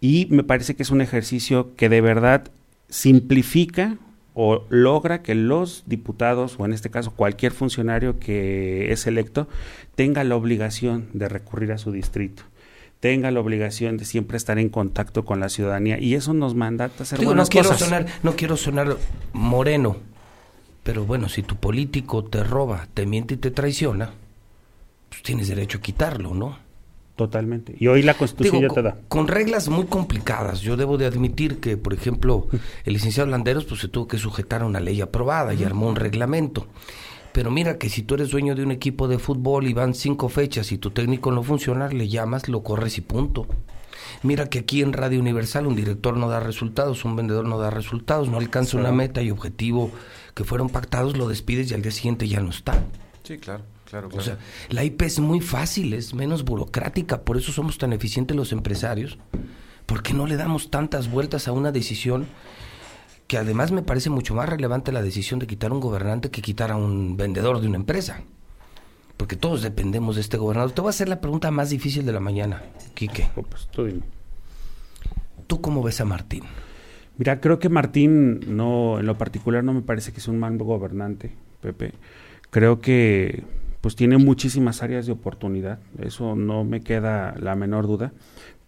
[0.00, 2.44] Y me parece que es un ejercicio que de verdad
[2.88, 3.98] simplifica
[4.38, 9.48] o logra que los diputados, o en este caso cualquier funcionario que es electo,
[9.94, 12.42] tenga la obligación de recurrir a su distrito
[13.00, 16.86] tenga la obligación de siempre estar en contacto con la ciudadanía y eso nos manda
[16.86, 18.96] a hacer no quiero sonar no quiero sonar
[19.34, 19.98] moreno
[20.82, 24.12] pero bueno si tu político te roba te miente y te traiciona
[25.10, 26.58] pues tienes derecho a quitarlo no
[27.16, 27.74] Totalmente.
[27.78, 28.98] Y hoy la Constitución ya te da.
[29.08, 30.60] Con reglas muy complicadas.
[30.60, 32.46] Yo debo de admitir que, por ejemplo,
[32.84, 35.96] el licenciado Landeros pues, se tuvo que sujetar a una ley aprobada y armó un
[35.96, 36.66] reglamento.
[37.32, 40.28] Pero mira que si tú eres dueño de un equipo de fútbol y van cinco
[40.28, 43.46] fechas y tu técnico no funciona, le llamas, lo corres y punto.
[44.22, 47.70] Mira que aquí en Radio Universal un director no da resultados, un vendedor no da
[47.70, 49.90] resultados, no alcanza una meta y objetivo
[50.34, 52.82] que fueron pactados, lo despides y al día siguiente ya no está.
[53.22, 53.64] Sí, claro.
[53.88, 57.92] Claro, O sea, la IP es muy fácil, es menos burocrática, por eso somos tan
[57.92, 59.18] eficientes los empresarios.
[59.86, 62.26] ¿Por qué no le damos tantas vueltas a una decisión
[63.28, 66.72] que además me parece mucho más relevante la decisión de quitar un gobernante que quitar
[66.72, 68.22] a un vendedor de una empresa?
[69.16, 70.72] Porque todos dependemos de este gobernador.
[70.72, 72.62] Te voy a hacer la pregunta más difícil de la mañana,
[72.94, 73.28] Quique.
[73.36, 73.88] Oh, pues, tú,
[75.46, 76.42] ¿Tú cómo ves a Martín?
[77.18, 80.58] Mira, creo que Martín, no, en lo particular, no me parece que sea un mal
[80.58, 81.92] gobernante, Pepe.
[82.50, 83.44] Creo que
[83.86, 88.12] pues tiene muchísimas áreas de oportunidad, eso no me queda la menor duda.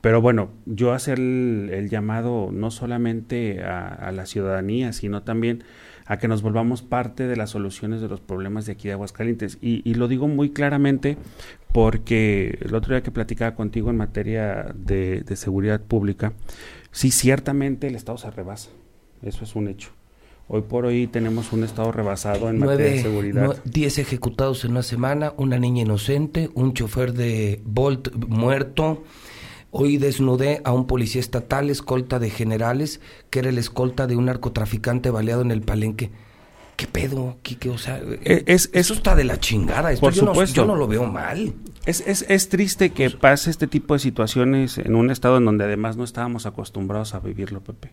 [0.00, 5.64] Pero bueno, yo hacer el, llamado no solamente a, la ciudadanía, sino también
[6.06, 9.58] a que nos volvamos parte de las soluciones de los problemas de aquí de Aguascalientes.
[9.60, 11.16] Y, lo digo muy claramente
[11.72, 16.32] porque el otro día que platicaba contigo en materia de, de seguridad pública,
[16.92, 18.70] sí, ciertamente el Estado se rebasa,
[19.22, 19.97] eso es un hecho.
[20.50, 23.56] Hoy por hoy tenemos un estado rebasado en materia de seguridad.
[23.64, 29.04] Diez ejecutados en una semana, una niña inocente, un chofer de Bolt muerto.
[29.70, 34.24] Hoy desnudé a un policía estatal, escolta de generales, que era el escolta de un
[34.24, 36.10] narcotraficante baleado en el palenque.
[36.76, 37.68] ¿Qué pedo, Kike?
[37.68, 39.92] O sea, e, es, eso está de la chingada.
[39.92, 40.62] Esto por yo supuesto.
[40.62, 41.52] No, yo no lo veo mal.
[41.84, 45.64] Es, es, es triste que pase este tipo de situaciones en un estado en donde
[45.64, 47.92] además no estábamos acostumbrados a vivirlo, Pepe.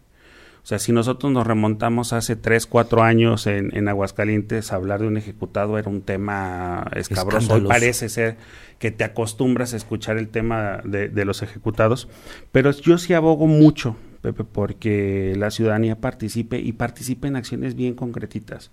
[0.66, 5.08] O sea, si nosotros nos remontamos hace tres, cuatro años en, en Aguascalientes, hablar de
[5.08, 7.54] un ejecutado era un tema escabroso.
[7.54, 8.38] Hoy parece ser
[8.80, 12.10] que te acostumbras a escuchar el tema de, de los ejecutados,
[12.52, 17.94] pero yo sí abogo mucho, Pepe, porque la ciudadanía participe y participe en acciones bien
[17.94, 18.72] concretitas.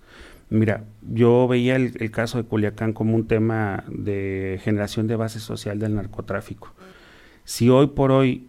[0.48, 5.40] Mira, yo veía el, el, caso de Culiacán como un tema de generación de base
[5.40, 6.72] social del narcotráfico.
[7.44, 8.48] Si hoy por hoy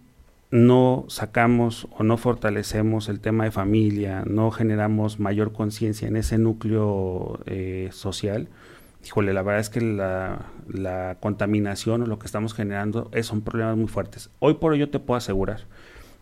[0.54, 6.38] no sacamos o no fortalecemos el tema de familia, no generamos mayor conciencia en ese
[6.38, 8.46] núcleo eh, social,
[9.04, 13.76] híjole, la verdad es que la, contaminación o lo que estamos generando es, son problemas
[13.76, 14.30] muy fuertes.
[14.38, 15.62] Hoy por hoy yo te puedo asegurar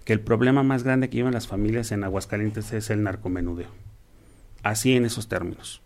[0.06, 3.68] que el problema más grande que llevan las familias en Aguascalientes es el narcomenudeo.
[4.62, 5.82] Así en esos términos.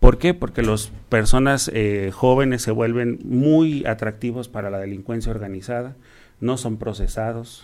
[0.00, 0.32] ¿Por qué?
[0.32, 5.96] Porque las personas eh, jóvenes se vuelven muy atractivos para la delincuencia organizada,
[6.42, 7.62] no son procesados.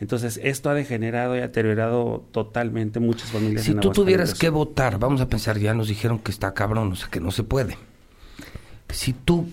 [0.00, 3.64] Entonces, esto ha degenerado y ha deteriorado totalmente muchas familias.
[3.64, 6.96] Si tú tuvieras que votar, vamos a pensar, ya nos dijeron que está cabrón, o
[6.96, 7.78] sea, que no se puede.
[8.90, 9.46] Si tú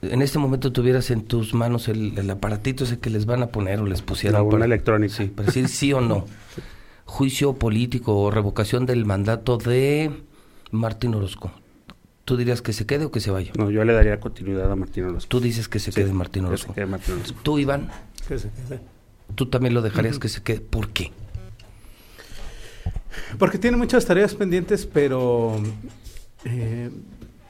[0.00, 3.80] en este momento tuvieras en tus manos el, aparatito ese que les van a poner
[3.80, 4.48] o les pusieran...
[4.58, 5.14] La electrónica.
[5.14, 6.24] Sí, para decir sí o no.
[7.04, 10.10] Juicio político o revocación del mandato de
[10.70, 11.52] Martín Orozco.
[12.30, 13.50] ¿Tú dirías que se quede o que se vaya?
[13.58, 15.28] No, yo le daría continuidad a Martín Orozco.
[15.28, 16.72] Tú dices que se quede Martín Orozco.
[17.42, 17.90] ¿Tú, Iván?
[18.28, 18.80] Que se quede.
[19.34, 20.60] ¿Tú también lo dejarías que se quede?
[20.60, 21.10] ¿Por qué?
[23.36, 25.60] Porque tiene muchas tareas pendientes, pero
[26.44, 26.92] eh,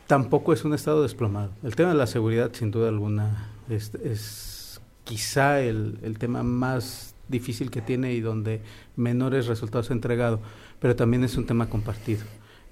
[0.06, 1.50] tampoco es un estado desplomado.
[1.62, 7.70] El tema de la seguridad, sin duda alguna, es, quizá el, el tema más difícil
[7.70, 8.62] que tiene y donde
[8.96, 10.40] menores resultados ha entregado,
[10.78, 12.22] pero también es un tema compartido.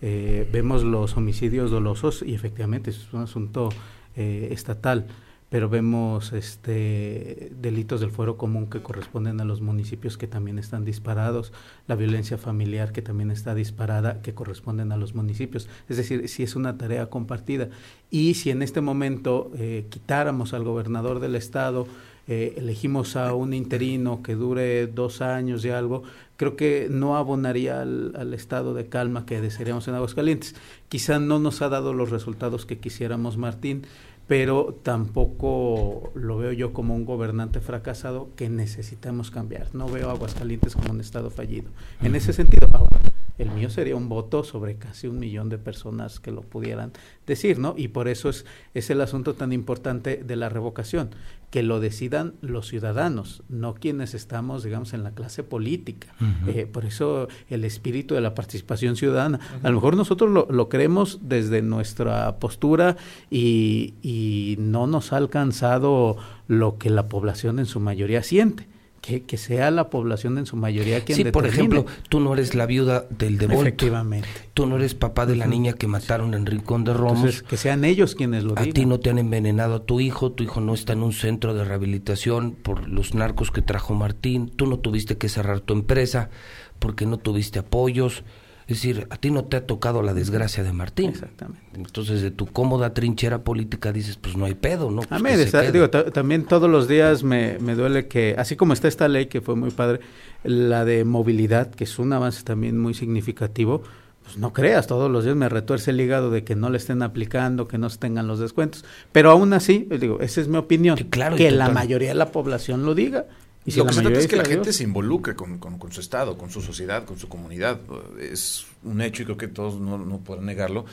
[0.00, 3.70] Eh, vemos los homicidios dolosos y efectivamente es un asunto
[4.16, 5.06] eh, estatal,
[5.48, 10.84] pero vemos este delitos del fuero común que corresponden a los municipios que también están
[10.84, 11.52] disparados,
[11.86, 15.68] la violencia familiar que también está disparada que corresponden a los municipios.
[15.88, 17.68] Es decir, si es una tarea compartida
[18.10, 21.88] y si en este momento eh, quitáramos al gobernador del estado
[22.30, 26.02] eh, elegimos a un interino que dure dos años y algo,
[26.38, 30.54] creo que no abonaría al, estado de calma que desearíamos en Aguascalientes.
[30.88, 33.82] Quizá no nos ha dado los resultados que quisiéramos Martín,
[34.28, 39.74] pero tampoco lo veo yo como un gobernante fracasado que necesitamos cambiar.
[39.74, 41.70] No veo a Aguascalientes como un estado fallido.
[42.02, 43.00] En ese sentido, ahora,
[43.38, 46.92] el mío sería un voto sobre casi un millón de personas que lo pudieran
[47.26, 47.74] decir, ¿no?
[47.76, 51.10] Y por eso es, es el asunto tan importante de la revocación,
[51.50, 56.08] que lo decidan los ciudadanos, no quienes estamos, digamos, en la clase política.
[56.46, 59.40] Eh, por eso el espíritu de la participación ciudadana.
[59.62, 62.96] A lo mejor nosotros lo, lo creemos desde nuestra postura
[63.30, 66.16] y, y no nos ha alcanzado
[66.48, 68.66] lo que la población en su mayoría siente
[69.00, 71.74] que, que sea la población en su mayoría quien Sí, por determine.
[71.76, 73.62] ejemplo, tú no eres la viuda del devolto.
[73.62, 74.28] Efectivamente.
[74.54, 77.18] Tú no eres papá de la niña que mataron en Rincón de Romos.
[77.18, 78.74] Entonces, que sean ellos quienes lo a digan.
[78.74, 81.54] ti no te han envenenado a tu hijo, tu hijo no está en un centro
[81.54, 86.30] de rehabilitación por los narcos que trajo Martín, tú no tuviste que cerrar tu empresa
[86.78, 88.24] porque no tuviste apoyos.
[88.68, 91.08] Es decir, a ti no te ha tocado la desgracia de Martín.
[91.08, 91.62] Exactamente.
[91.74, 95.00] Entonces, de tu cómoda trinchera política dices, pues no hay pedo, ¿no?
[95.08, 95.72] A Pues mí, está- quede.
[95.72, 99.26] digo, ta- también todos los días me, me duele que, así como está esta ley
[99.26, 100.00] que fue muy padre,
[100.44, 103.82] la de movilidad, que es un avance también muy significativo,
[104.22, 107.00] pues no creas, todos los días me retuerce el hígado de que no le estén
[107.02, 108.84] aplicando, que no se tengan los descuentos.
[109.12, 111.74] Pero aún así, digo, esa es mi opinión, Sí, claro, y que la total.
[111.74, 113.24] mayoría de la población lo diga.
[113.68, 115.92] Y si lo que se trata es que la gente se involucre con, con- con
[115.92, 117.80] su Estado, con su sociedad, con su comunidad.
[118.20, 120.84] Es un hecho y creo que todos no, no podrán negarlo,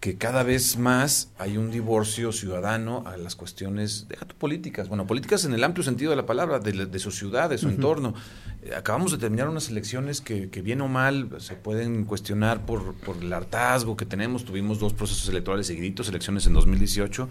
[0.00, 5.06] que cada vez más hay un divorcio ciudadano a las cuestiones, deja tu políticas, bueno,
[5.06, 8.14] políticas en el amplio sentido de la palabra, de, su ciudad, de su entorno.
[8.62, 12.94] Eh, acabamos de terminar unas elecciones que, que bien o mal se pueden cuestionar por,
[12.94, 14.46] por el hartazgo que tenemos.
[14.46, 17.28] Tuvimos dos procesos electorales seguiditos, elecciones en 2018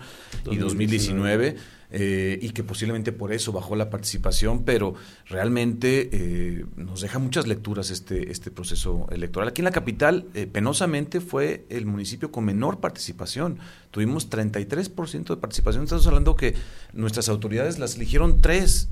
[0.51, 1.55] y 2019
[1.91, 4.93] eh, y que posiblemente por eso bajó la participación, pero
[5.27, 9.49] realmente eh, nos deja muchas lecturas este, este proceso electoral.
[9.49, 13.57] Aquí en la capital, eh, penosamente, fue el municipio con menor participación.
[13.91, 15.83] Tuvimos 33% de participación.
[15.85, 16.53] Estamos hablando que
[16.93, 18.89] nuestras autoridades las eligieron tres.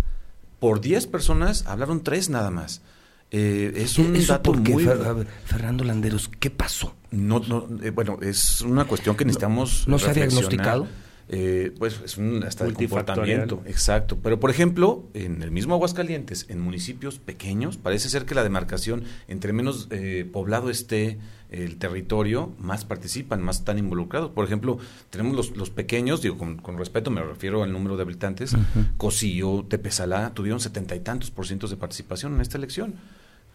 [0.60, 2.82] Por 10 personas hablaron tres nada más.
[3.30, 4.86] Eh, es un Eso dato porque, muy...
[4.86, 6.96] Fer- Fernando Landeros, ¿qué pasó?
[7.12, 9.88] No, no, eh, bueno, es una cuestión que necesitamos.
[9.88, 10.88] ¿No se ha diagnosticado?
[11.30, 14.18] Eh, pues es un hasta de comportamiento, exacto.
[14.24, 19.04] Pero por ejemplo, en el mismo Aguascalientes, en municipios pequeños, parece ser que la demarcación,
[19.28, 24.32] entre menos eh, poblado esté el territorio, más participan, más están involucrados.
[24.32, 28.04] Por ejemplo, tenemos los, los pequeños, digo, con, con respeto me refiero al número de
[28.04, 28.56] habitantes,
[28.98, 32.96] Cosío, Tepezalá, tuvieron setenta y tantos por cientos de participación en esta elección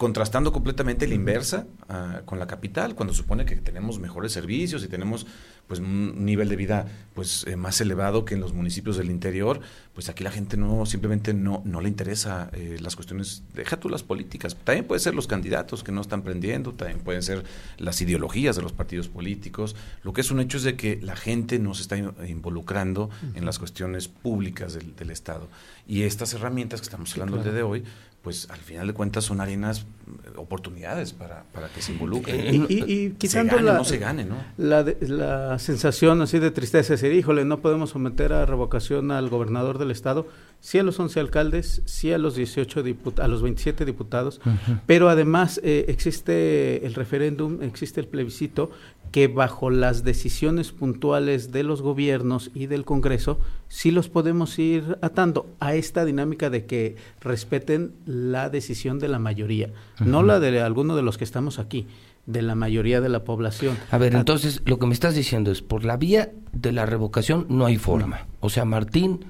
[0.03, 4.89] contrastando completamente la inversa ah, con la capital, cuando supone que tenemos mejores servicios y
[4.89, 5.27] tenemos
[5.69, 9.61] pues un nivel de vida pues eh, más elevado que en los municipios del interior,
[9.95, 13.89] pues aquí la gente no simplemente no no le interesa eh, las cuestiones, deja tú
[13.89, 17.45] las políticas, también pueden ser los candidatos que no están prendiendo, también pueden ser
[17.79, 21.15] las ideologías de los partidos políticos, lo que es un hecho es de que la
[21.15, 25.47] gente no se está in- involucrando en las cuestiones públicas del, del Estado.
[25.87, 27.85] Y estas herramientas que estamos hablando el día de hoy
[28.23, 32.41] pues al final de cuentas son arenas, eh, oportunidades para, para que se involucren.
[32.41, 34.37] Eh, Y, y- y se quitando gane, la, no se gane, ¿no?
[34.59, 39.11] la, de- la sensación así de tristeza, es decir, híjole, no podemos someter a revocación
[39.11, 40.29] al gobernador del estado,
[40.63, 44.41] sí a los 11 alcaldes, sí a los 18 diput a los 27 diputados,
[44.87, 48.71] pero además eh, existe el referéndum, existe el plebiscito
[49.11, 54.99] que bajo las decisiones puntuales de los gobiernos y del Congreso sí los podemos ir
[55.03, 60.61] atando a esta dinámica de que respeten la decisión de la mayoría, no la de
[60.61, 61.89] alguno de los que estamos aquí,
[62.27, 63.77] de la mayoría de la población.
[63.91, 67.47] A ver, entonces lo que me estás diciendo es, por la vía de la revocación
[67.49, 68.29] no hay forma.
[68.39, 69.25] O sea, Martín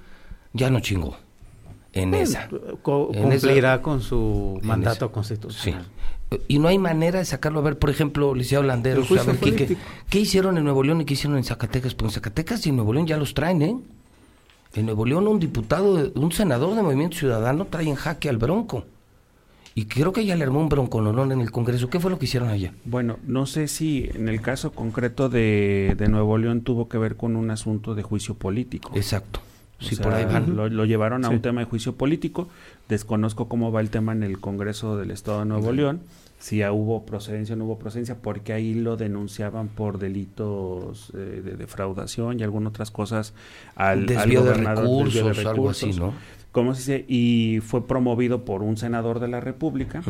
[0.52, 1.16] ya no chingó
[1.92, 2.48] en esa.
[2.82, 5.06] co- En cumplirá esa- con su mandato esa.
[5.06, 5.12] Sí.
[5.12, 5.86] constitucional.
[6.48, 7.58] Y no hay manera de sacarlo.
[7.60, 9.80] A ver, por ejemplo, licenciado Landeros, El juicio a ver, ¿qué, qué, político.
[10.08, 11.94] qué hicieron en Nuevo León y qué hicieron en Zacatecas?
[11.94, 13.76] Pues en Zacatecas y en Nuevo León ya los traen, ¿eh?
[14.74, 18.86] En Nuevo León un diputado, un senador de Movimiento Ciudadano trae en jaque al Bronco.
[19.74, 21.88] Y creo que ya le armó un broncolonón en el Congreso.
[21.90, 22.72] ¿Qué fue lo que hicieron allá?
[22.84, 27.16] Bueno, no sé si en el caso concreto de, de Nuevo León tuvo que ver
[27.16, 28.90] con un asunto de juicio político.
[28.94, 29.40] Exacto.
[29.90, 30.56] Sea, por ahí van.
[30.56, 31.34] Lo, lo llevaron a Sí.
[31.34, 32.48] un tema de juicio político.
[32.88, 36.00] Desconozco cómo va el tema en el Congreso del Estado de Nuevo León.
[36.38, 41.40] Si ya hubo procedencia o no hubo procedencia, porque ahí lo denunciaban por delitos eh,
[41.44, 43.32] de defraudación y algunas otras cosas
[43.76, 46.00] al, al Desvío de gobernador, desvío recursos, algo así, recursos.
[46.14, 46.42] ¿no?
[46.50, 47.04] ¿Cómo se dice?
[47.08, 50.02] Y fue promovido por un senador de la República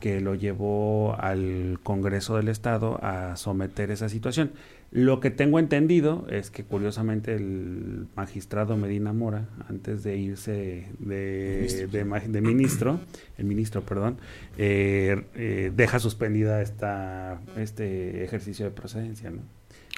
[0.00, 4.50] que lo llevó al Congreso del Estado a someter esa situación.
[4.94, 11.88] Lo que tengo entendido es que curiosamente el magistrado Medina Mora, antes de irse de,
[11.90, 13.00] de, ma- de ministro,
[13.36, 14.18] el ministro, perdón,
[14.56, 19.40] eh, eh, deja suspendida esta, este ejercicio de procedencia, ¿no?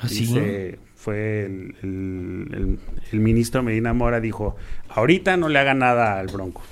[0.01, 0.21] ¿Ah, sí?
[0.21, 2.79] Dice, fue el, el- el-
[3.13, 4.57] el ministro Medina Mora dijo,
[4.89, 6.63] ahorita no le haga nada al Bronco.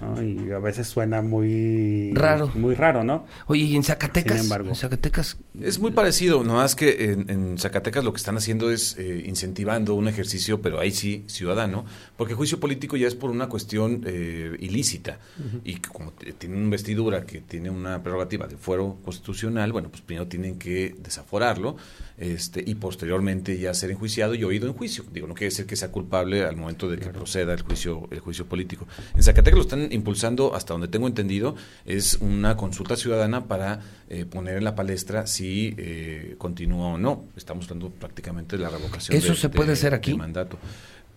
[0.00, 0.22] ¿No?
[0.22, 2.50] Y a veces suena muy Raro.
[2.54, 3.26] Muy raro, ¿no?
[3.46, 4.68] Oye, y en Zacatecas, Sin embargo.
[4.68, 8.70] en Zacatecas, Es muy parecido, no más que en, en Zacatecas lo que están haciendo
[8.70, 11.84] es eh, incentivando un ejercicio, pero ahí sí, ciudadano,
[12.16, 15.18] porque el juicio político ya es por una cuestión eh, ilícita
[15.64, 19.88] y que como t- tiene una investidura que tiene una prerrogativa de fuero constitucional, bueno,
[19.88, 21.76] pues primero tienen que desaforarlo
[22.18, 25.04] este, y posteriormente ya ser enjuiciado y oído en juicio.
[25.12, 28.20] Digo, no quiere decir que sea culpable al momento de que proceda el juicio, el
[28.20, 28.86] juicio político.
[29.14, 33.80] En Zacatecas lo están están impulsando, hasta donde tengo entendido, es una consulta ciudadana para
[34.08, 37.24] eh, poner en la palestra si eh, continúa o no.
[37.36, 39.16] Estamos hablando prácticamente de la revocación.
[39.16, 40.14] ¿Eso se puede hacer aquí?
[40.14, 40.58] mandato.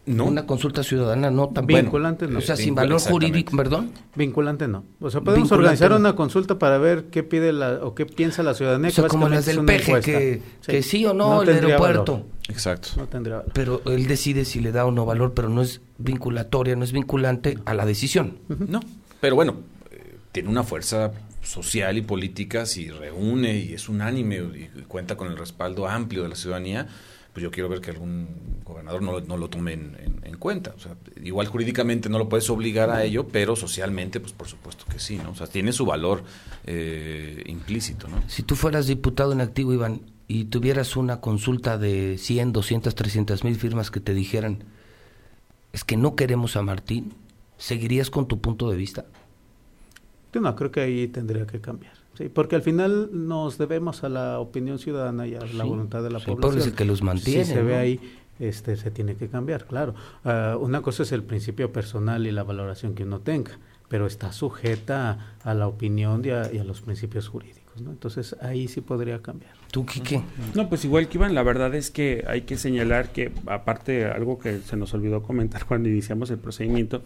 [0.10, 0.26] No.
[0.26, 1.86] Una consulta ciudadana no también.
[1.86, 2.39] Vinculante no.
[2.39, 3.91] O sea, sin valor jurídico, perdón.
[4.15, 4.84] Vinculante no.
[5.00, 8.56] O sea, podemos organizar una consulta para ver qué pide la o qué piensa la
[8.56, 8.89] ciudadanía.
[8.89, 10.72] O sea, como las del peje, que sí.
[10.72, 12.26] que sí o no, el aeropuerto.
[12.48, 12.89] Exacto.
[12.98, 13.52] No tendría valor.
[13.54, 16.91] Pero él decide si le da o no valor, pero no es vinculatoria, no es
[16.91, 18.39] vinculante a la decisión.
[18.48, 18.80] No,
[19.22, 19.58] pero bueno,
[19.91, 21.12] eh, tiene una fuerza
[21.43, 26.30] social y política si reúne y es unánime y cuenta con el respaldo amplio de
[26.30, 26.88] la ciudadanía
[27.34, 28.28] pues yo quiero ver que algún
[28.63, 30.74] gobernador no, no lo tome en, cuenta.
[30.78, 34.86] O sea, igual jurídicamente no lo puedes obligar a ello, pero socialmente, pues por supuesto
[34.89, 35.32] que sí, ¿no?
[35.32, 36.24] O sea, tiene su valor
[36.65, 38.24] eh, implícito, ¿no?
[38.28, 43.44] Si tú fueras diputado en activo, Iván, y tuvieras una consulta de 100, 200, 300
[43.44, 44.63] mil firmas que te dijeran,
[45.74, 47.13] es que no queremos a Martín,
[47.58, 49.06] ¿seguirías con tu punto de vista?
[50.32, 51.99] Yo no, creo que ahí tendría que cambiar.
[52.19, 56.10] Sí, porque al final nos debemos a la opinión ciudadana y a la voluntad de
[56.10, 56.67] la población.
[56.67, 57.45] El que los mantiene.
[57.45, 57.97] Si se ve ahí,
[58.39, 59.95] este, se tiene que cambiar, claro.
[60.25, 64.34] Ah, una cosa es el principio personal y la valoración que uno tenga, pero está
[64.34, 67.82] sujeta a, la opinión y a, los principios jurídicos.
[67.82, 67.91] ¿no?
[67.91, 69.53] Entonces ahí sí podría cambiar.
[69.71, 70.21] ¿Tú, qué?
[70.55, 74.39] No, pues igual que Iván, la verdad es que hay que señalar que, aparte, algo
[74.39, 77.01] que se nos olvidó comentar cuando iniciamos el procedimiento,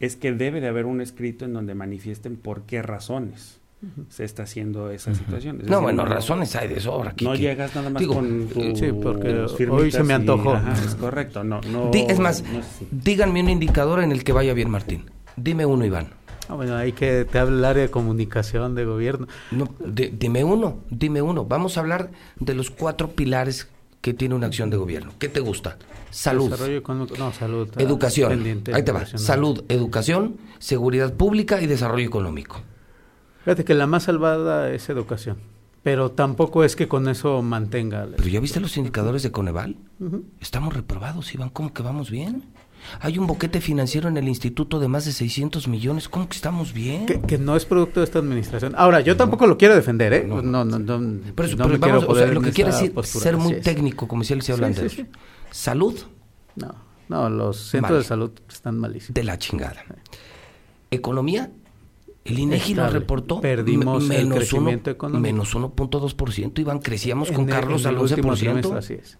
[0.00, 3.60] es que debe de haber un escrito en donde manifiesten por qué razones
[4.08, 5.60] se está haciendo esa situación.
[5.66, 7.14] no, bueno, razones hay de sobra.
[7.20, 10.56] no llegas nada más con tu, Sí, porque hoy se me antojó.
[10.56, 12.42] es correcto, no, no Es más,
[12.90, 15.10] díganme un indicador en el que vaya bien Martín.
[15.36, 16.08] Dime uno, Iván.
[16.48, 19.26] Ah, bueno, hay que te habla el área de comunicación de gobierno.
[19.50, 21.44] No, dime uno, dime uno.
[21.44, 23.68] Vamos a hablar de los cuatro pilares
[24.00, 25.12] que tiene una acción de gobierno.
[25.18, 25.76] ¿Qué te gusta?
[26.10, 26.50] Salud.
[27.18, 27.68] no, salud.
[27.76, 28.62] Educación.
[28.72, 29.04] Ahí te va.
[29.04, 32.62] Salud, educación, seguridad pública y desarrollo económico.
[33.46, 35.36] Fíjate que la más salvada es educación,
[35.84, 38.08] pero tampoco es que con eso mantenga.
[38.16, 39.76] Pero ya viste los indicadores de Coneval.
[40.40, 41.50] Estamos reprobados, Iván.
[41.50, 42.42] ¿Cómo que vamos bien?
[42.98, 46.08] Hay un boquete financiero en el instituto de más de 600 millones.
[46.08, 47.06] ¿Cómo que estamos bien?
[47.06, 48.74] Que, no es producto de esta administración.
[48.76, 50.24] Ahora, yo tampoco lo quiero defender, ¿eh?
[50.26, 50.80] No, no, no.
[50.80, 54.42] no pero, vamos, o sea, lo que quiere decir ser muy técnico, como decía el
[54.42, 55.06] señor sí,
[55.52, 55.96] ¿Salud?
[56.56, 56.74] No,
[57.08, 59.14] no, los centros de salud están malísimos.
[59.14, 59.84] De la chingada.
[60.90, 61.48] ¿Economía?
[62.26, 63.40] El INEGI lo reportó.
[63.40, 65.22] Perdimos menos el crecimiento económico.
[65.22, 66.58] Menos 1.2%.
[66.58, 68.76] Iván, crecíamos con Carlos al 11%.
[68.76, 69.18] así es.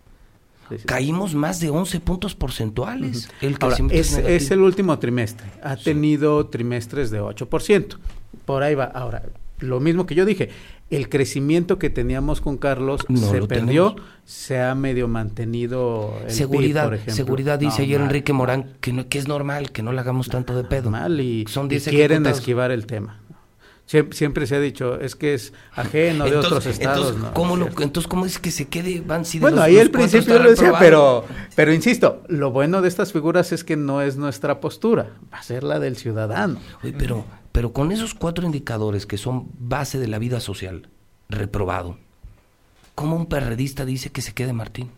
[0.84, 3.28] Caímos más de 11 puntos porcentuales.
[3.40, 3.56] El
[3.90, 5.46] es, es, el último trimestre.
[5.62, 7.98] Ha tenido trimestres de 8%.
[8.44, 8.84] Por ahí va.
[8.84, 9.22] Ahora,
[9.58, 10.50] lo mismo que yo dije,
[10.90, 17.10] el crecimiento que teníamos con Carlos se perdió, se ha medio mantenido el seguridad, por
[17.10, 20.54] seguridad dice ayer Enrique Morán que no, que es normal que no le hagamos tanto
[20.56, 20.90] de pedo.
[20.90, 23.20] Mal y, Son quieren esquivar el tema.
[23.86, 27.14] Siempre, se ha dicho, es que es ajeno de otros estados.
[27.14, 29.00] Entonces, ¿cómo entonces, ¿cómo es que se quede?
[29.00, 33.12] Van, si bueno, ahí al principio lo decía, pero, pero insisto, lo bueno de estas
[33.12, 36.58] figuras es que no es nuestra postura, va a ser la del ciudadano.
[36.82, 37.24] Oye, pero
[37.56, 40.90] pero con esos cuatro indicadores que son base de la vida social,
[41.30, 41.96] reprobado,
[42.94, 44.90] ¿cómo un perredista dice que se quede Martín?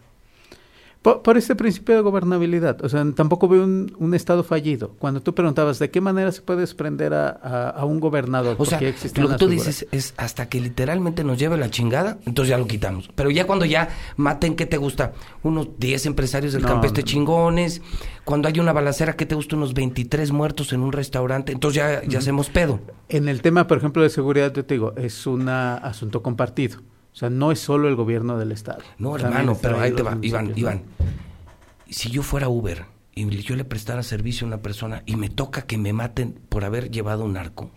[1.02, 2.84] Por, este principio de gobernabilidad.
[2.84, 4.94] O sea, tampoco veo un, Estado fallido.
[4.98, 8.56] Cuando tú preguntabas de qué manera se puede desprender a, un gobernador.
[8.58, 12.50] O sea, lo que tú dices es hasta que literalmente nos lleve la chingada, entonces
[12.50, 13.10] ya lo quitamos.
[13.14, 15.12] Pero ya cuando ya maten, ¿qué te gusta?
[15.44, 17.80] Unos 10 empresarios del campeste chingones.
[18.24, 19.56] Cuando hay una balacera, ¿qué te gusta?
[19.56, 21.52] Unos 23 muertos en un restaurante.
[21.52, 22.80] Entonces ya, ya hacemos pedo.
[23.08, 26.80] En el tema, por ejemplo, de seguridad, yo te digo, es un asunto compartido.
[27.18, 28.78] O sea, no es solo el gobierno del Estado.
[28.96, 30.84] No, hermano, pero ahí te va, Iván, Iván.
[31.90, 35.62] Si yo fuera Uber y yo le prestara servicio a una persona y me toca
[35.62, 37.72] que me maten por haber llevado un arco,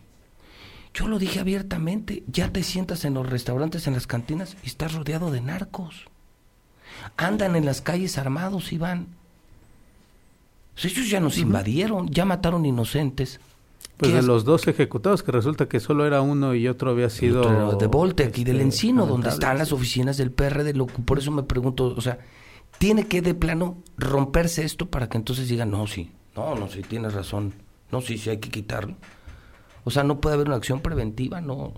[0.93, 4.93] yo lo dije abiertamente, ya te sientas en los restaurantes, en las cantinas y estás
[4.93, 6.05] rodeado de narcos.
[7.17, 9.07] Andan en las calles armados, Iván.
[10.75, 13.39] Pues ellos ya nos invadieron, ya mataron inocentes.
[14.01, 17.77] Pues de los dos ejecutados, que resulta que solo era uno y otro había sido...
[17.77, 20.73] de Voltec y del este, Encino, donde están las oficinas del PRD.
[20.73, 22.17] Lo, por eso me pregunto, o sea,
[22.79, 26.81] ¿tiene que de plano romperse esto para que entonces digan, no, sí, no, no, sí,
[26.81, 27.53] tienes razón,
[27.91, 28.95] no, sí, sí, hay que quitarlo?
[29.83, 31.73] O sea, no puede haber una acción preventiva, no...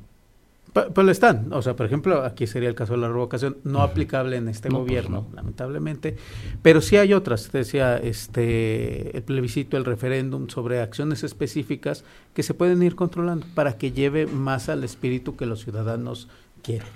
[0.73, 1.53] Pues lo están.
[1.53, 4.69] O sea, por ejemplo, aquí sería el caso de la revocación, no aplicable en este
[4.69, 6.17] pues gobierno, lamentablemente.
[6.63, 7.51] Pero sí hay otras.
[7.51, 12.03] Decía, este, el plebiscito, el referéndum sobre acciones específicas
[12.33, 16.27] que se pueden ir controlando para que lleve más al espíritu que los ciudadanos
[16.63, 16.87] quieren.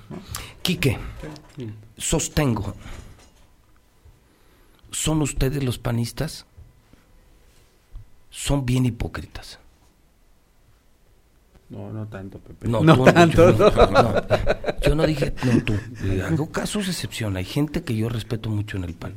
[0.63, 0.97] Quique,
[1.97, 2.73] sostengo.
[4.89, 6.47] ¿Son ustedes los panistas?
[8.31, 9.59] Son bien hipócritas.
[11.69, 12.67] No, no tanto, Pepe.
[12.67, 14.01] No, No tú, tanto, yo, no.
[14.03, 14.13] no,
[14.81, 15.73] yo no dije, no tú.
[16.25, 17.35] Hago casos de excepción.
[17.35, 19.15] Hay gente que yo respeto mucho en el PAN.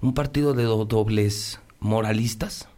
[0.00, 2.68] Un partido de do- dobles moralistas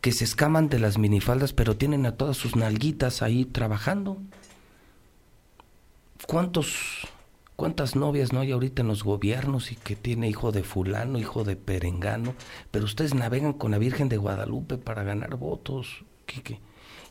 [0.00, 4.18] que se escaman de las minifaldas, pero tienen a todas sus nalguitas ahí trabajando.
[6.26, 7.06] ¿Cuántos,
[7.56, 11.44] cuántas novias no hay ahorita en los gobiernos y que tiene hijo de fulano, hijo
[11.44, 12.34] de perengano?
[12.70, 16.60] Pero ustedes navegan con la Virgen de Guadalupe para ganar votos, Quique.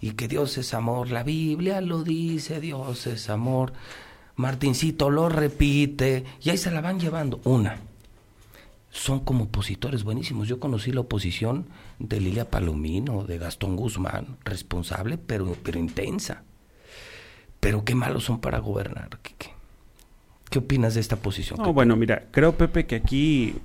[0.01, 1.09] Y que Dios es amor.
[1.09, 3.73] La Biblia lo dice, Dios es amor.
[4.35, 6.23] Martincito lo repite.
[6.41, 7.39] Y ahí se la van llevando.
[7.43, 7.79] Una
[8.95, 10.47] son como opositores buenísimos.
[10.47, 11.65] Yo conocí la oposición
[11.99, 16.43] de Lilia Palomino, de Gastón Guzmán, responsable, pero, pero intensa.
[17.59, 19.09] Pero qué malos son para gobernar.
[19.21, 19.49] Quique.
[20.49, 21.59] ¿Qué opinas de esta posición?
[21.61, 23.55] No, bueno, mira, creo, Pepe, que aquí,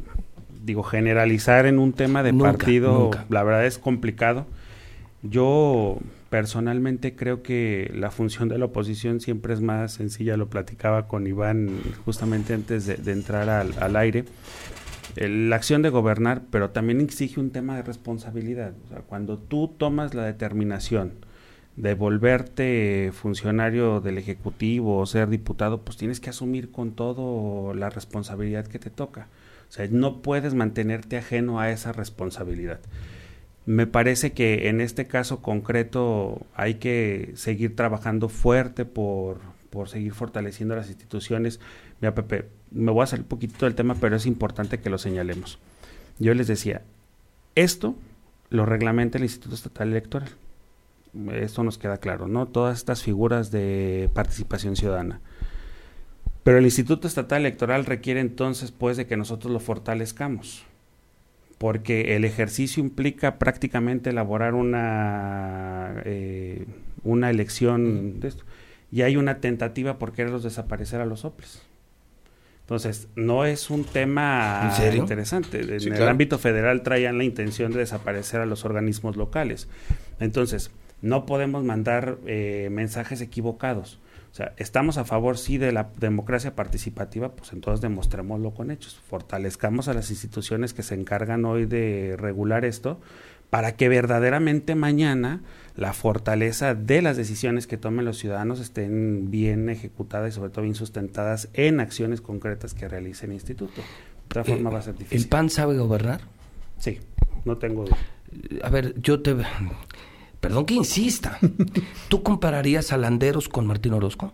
[0.65, 3.27] digo, generalizar en un tema de Nunca, partido, nunca.
[3.29, 4.47] la verdad es complicado.
[5.23, 5.99] Yo
[6.31, 11.27] personalmente creo que la función de la oposición siempre es más sencilla, lo platicaba con
[11.27, 11.69] Iván
[12.05, 14.25] justamente antes de, entrar al, al aire.
[15.17, 18.73] El- la acción de gobernar, pero también exige un tema de responsabilidad.
[18.87, 21.13] O sea, cuando tú tomas la determinación
[21.77, 27.91] de volverte funcionario del Ejecutivo o ser diputado, pues tienes que asumir con todo la
[27.91, 29.29] responsabilidad que te toca.
[29.69, 32.81] O sea, no puedes mantenerte ajeno a esa responsabilidad.
[33.71, 39.39] Me parece que en este caso concreto hay que seguir trabajando fuerte por,
[39.71, 41.61] por seguir fortaleciendo las instituciones.
[42.01, 44.99] Mira, Pepe, me voy a salir un poquito del tema, pero es importante que lo
[44.99, 45.61] señalemos.
[46.19, 46.83] Yo les decía,
[47.55, 47.95] esto
[48.49, 50.31] lo reglamenta el Instituto Estatal Electoral.
[51.35, 52.49] Esto nos queda claro, ¿no?
[52.49, 55.21] Todas estas figuras de participación ciudadana.
[56.43, 60.65] Pero el Instituto Estatal Electoral requiere entonces, pues, de que nosotros lo fortalezcamos
[61.61, 66.65] porque el ejercicio implica prácticamente elaborar una, eh,
[67.05, 68.45] una elección de esto.
[68.91, 71.61] Y hay una tentativa por quererlos desaparecer a los soples.
[72.63, 75.61] Entonces, no es un tema interesante.
[75.61, 76.11] En Sí, el claro.
[76.13, 79.69] ámbito federal traían la intención de desaparecer a los organismos locales.
[80.19, 80.71] Entonces,
[81.03, 83.99] no podemos mandar eh, mensajes equivocados.
[84.31, 89.01] O sea, estamos a favor, sí, de la democracia participativa, pues entonces demostrémoslo con hechos.
[89.09, 93.01] Fortalezcamos a las instituciones que se encargan hoy de regular esto
[93.51, 95.41] para que verdaderamente mañana
[95.77, 100.63] la fortaleza de las decisiones que tomen los ciudadanos estén bien ejecutadas y sobre todo
[100.63, 103.81] bien sustentadas en acciones concretas que realice el instituto.
[103.81, 105.19] De otra forma Eh, va a ser difícil.
[105.19, 106.21] ¿El PAN sabe gobernar?
[106.79, 107.01] Sí,
[107.45, 107.99] no tengo duda.
[108.63, 109.35] A ver, yo te...
[110.41, 111.39] Perdón que insista.
[112.09, 114.33] ¿Tú compararías a Landeros con Martín Orozco?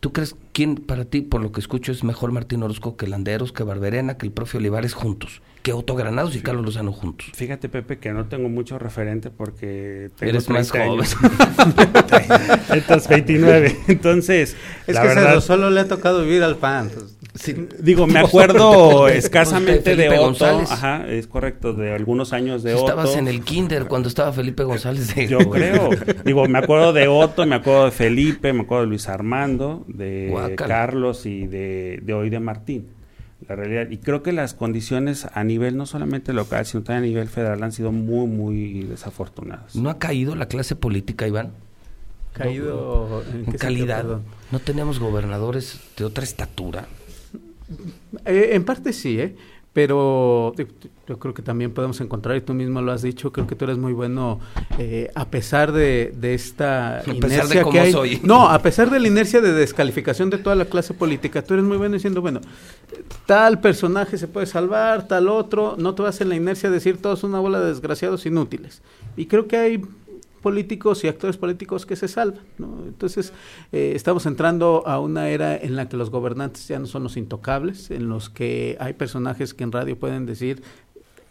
[0.00, 3.52] ¿Tú crees quién para ti, por lo que escucho, es mejor Martín Orozco que Landeros,
[3.52, 5.40] que Barberena, que el profe Olivares juntos?
[5.64, 7.26] Que Otto Granados y Carlos Lozano juntos.
[7.32, 11.00] Fíjate, Pepe, que no tengo mucho referente porque tengo Eres más 30 joven.
[11.00, 12.70] años.
[12.74, 13.74] Estos 29.
[13.88, 14.56] Entonces,
[14.86, 16.90] Es la que verdad, solo le ha tocado vivir al PAN.
[17.32, 20.26] pues, digo, me acuerdo escasamente de Felipe Otto.
[20.26, 20.70] González.
[20.70, 22.84] Ajá, es correcto, de algunos años de Otto.
[22.84, 25.28] Estabas en el kinder cuando estaba Felipe González de...
[25.28, 25.88] Yo creo.
[26.26, 30.28] Digo, me acuerdo de Otto, me acuerdo de Felipe, me acuerdo de Luis Armando, de
[30.30, 30.56] Guácala.
[30.68, 32.88] Carlos y de, de hoy de Martín.
[33.48, 33.90] La realidad.
[33.90, 37.62] Y creo que las condiciones a nivel no solamente local, sino también a nivel federal
[37.62, 39.76] han sido muy, muy desafortunadas.
[39.76, 41.52] ¿No ha caído la clase política, Iván?
[42.32, 44.04] Caído en, En qué sentido, calidad.
[44.50, 46.86] ¿No tenemos gobernadores de otra estatura?
[48.24, 49.36] Eh, en parte sí, ¿eh?
[49.74, 53.56] Pero yo- creo que también podemos encontrar, y tú mismo lo has dicho, creo que
[53.56, 54.38] tú eres muy bueno,
[54.78, 57.92] eh, a pesar de, de esta A pesar de cómo que hay.
[57.92, 58.20] soy.
[58.22, 61.66] No, a pesar de la inercia de descalificación de toda la clase política, tú eres
[61.66, 62.40] muy bueno diciendo, bueno,
[63.26, 67.02] tal personaje se puede salvar, tal otro, no te vas en la inercia de decir
[67.02, 68.80] todos una bola de desgraciados inútiles.
[69.16, 69.82] Y creo que hay
[70.44, 72.44] políticos y actores políticos que se salvan.
[72.58, 72.84] ¿no?
[72.86, 73.32] Entonces,
[73.72, 77.16] eh, estamos entrando a una era en la que los gobernantes ya no son los
[77.16, 80.62] intocables, en los que hay personajes que en radio pueden decir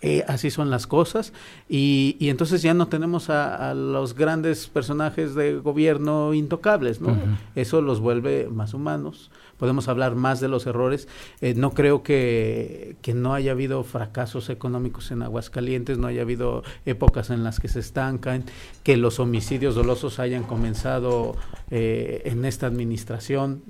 [0.01, 1.31] eh, así son las cosas
[1.69, 7.15] y, y entonces ya no tenemos a, a los grandes personajes de gobierno intocables, ¿no?
[7.55, 9.29] Eso los vuelve más humanos.
[9.63, 11.07] Podemos hablar más de los errores.
[11.39, 16.63] Eh, no creo que, que no haya habido fracasos económicos en Aguascalientes, no haya habido
[16.85, 18.43] épocas en las que se estancan,
[18.83, 21.37] que los homicidios dolosos hayan comenzado
[21.71, 23.63] eh, en esta administración.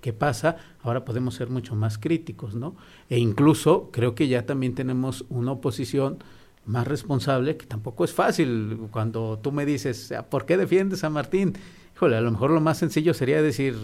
[0.00, 0.56] ¿Qué pasa?
[0.84, 2.76] Ahora podemos ser mucho más críticos, ¿no?
[3.10, 6.22] E incluso creo que ya también tenemos una oposición
[6.64, 8.86] más responsable, que tampoco es fácil.
[8.92, 11.54] Cuando tú me dices, ¿por qué defiendes a Martín?
[11.96, 13.74] Híjole, a lo mejor lo más sencillo sería decir,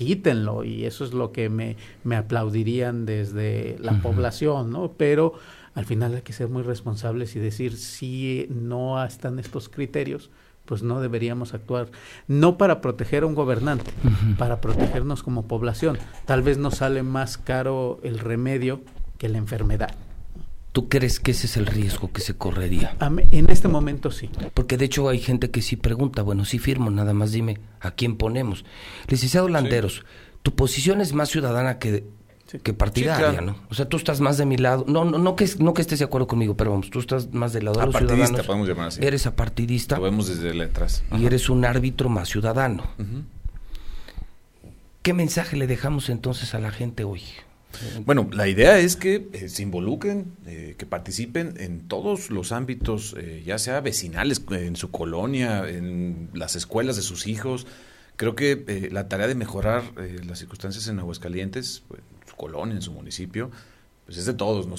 [0.00, 4.92] quítenlo, y eso es lo que me, me aplaudirían desde la población, ¿no?
[4.96, 5.34] Pero
[5.74, 10.30] al final hay que ser muy responsables y decir, si no están estos criterios,
[10.64, 11.90] pues no deberíamos actuar,
[12.28, 13.90] no para proteger a un gobernante,
[14.38, 15.98] para protegernos como población.
[16.24, 18.80] Tal vez nos sale más caro el remedio
[19.18, 19.94] que la enfermedad.
[20.72, 22.96] ¿Tú crees que ese es el riesgo que se correría?
[23.30, 24.30] En este momento sí.
[24.54, 27.90] Porque de hecho hay gente que sí pregunta, bueno, sí firmo, nada más dime a
[27.90, 28.64] quién ponemos.
[29.08, 30.04] Licenciado Landeros,
[30.42, 32.04] tu posición es más ciudadana que
[32.58, 33.56] que partidaria, ¿no?
[33.70, 34.84] O sea, tú estás más de mi lado.
[34.88, 37.52] No, no, no que no que estés de acuerdo conmigo, pero vamos, tú estás más
[37.52, 38.46] del lado de los ciudadanos.
[38.46, 39.04] podemos llamar así.
[39.04, 39.96] Eres apartidista.
[39.96, 41.04] Lo vemos desde letras.
[41.16, 42.84] Y eres un árbitro más ciudadano.
[45.02, 47.22] ¿Qué mensaje le dejamos entonces a la gente hoy?
[48.04, 53.14] Bueno, la idea es que eh, se involucren, eh, que participen en todos los ámbitos,
[53.18, 57.66] eh, ya sea vecinales, en su colonia, en las escuelas de sus hijos.
[58.16, 59.82] Creo que la tarea de mejorar
[60.26, 62.02] las circunstancias en Aguascalientes, pues,
[62.36, 63.50] colonia, en su municipio,
[64.04, 64.76] pues es de todos, ¿no?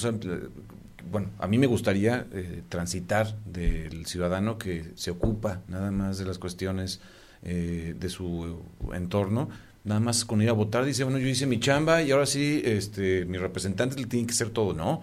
[1.09, 6.25] bueno, a mí me gustaría eh, transitar del ciudadano que se ocupa nada más de
[6.25, 7.01] las cuestiones
[7.43, 8.61] eh, de su
[8.93, 9.49] entorno,
[9.83, 12.61] nada más con ir a votar, dice, bueno, yo hice mi chamba y ahora sí,
[12.65, 15.01] este, mi representante le tiene que hacer todo, ¿no?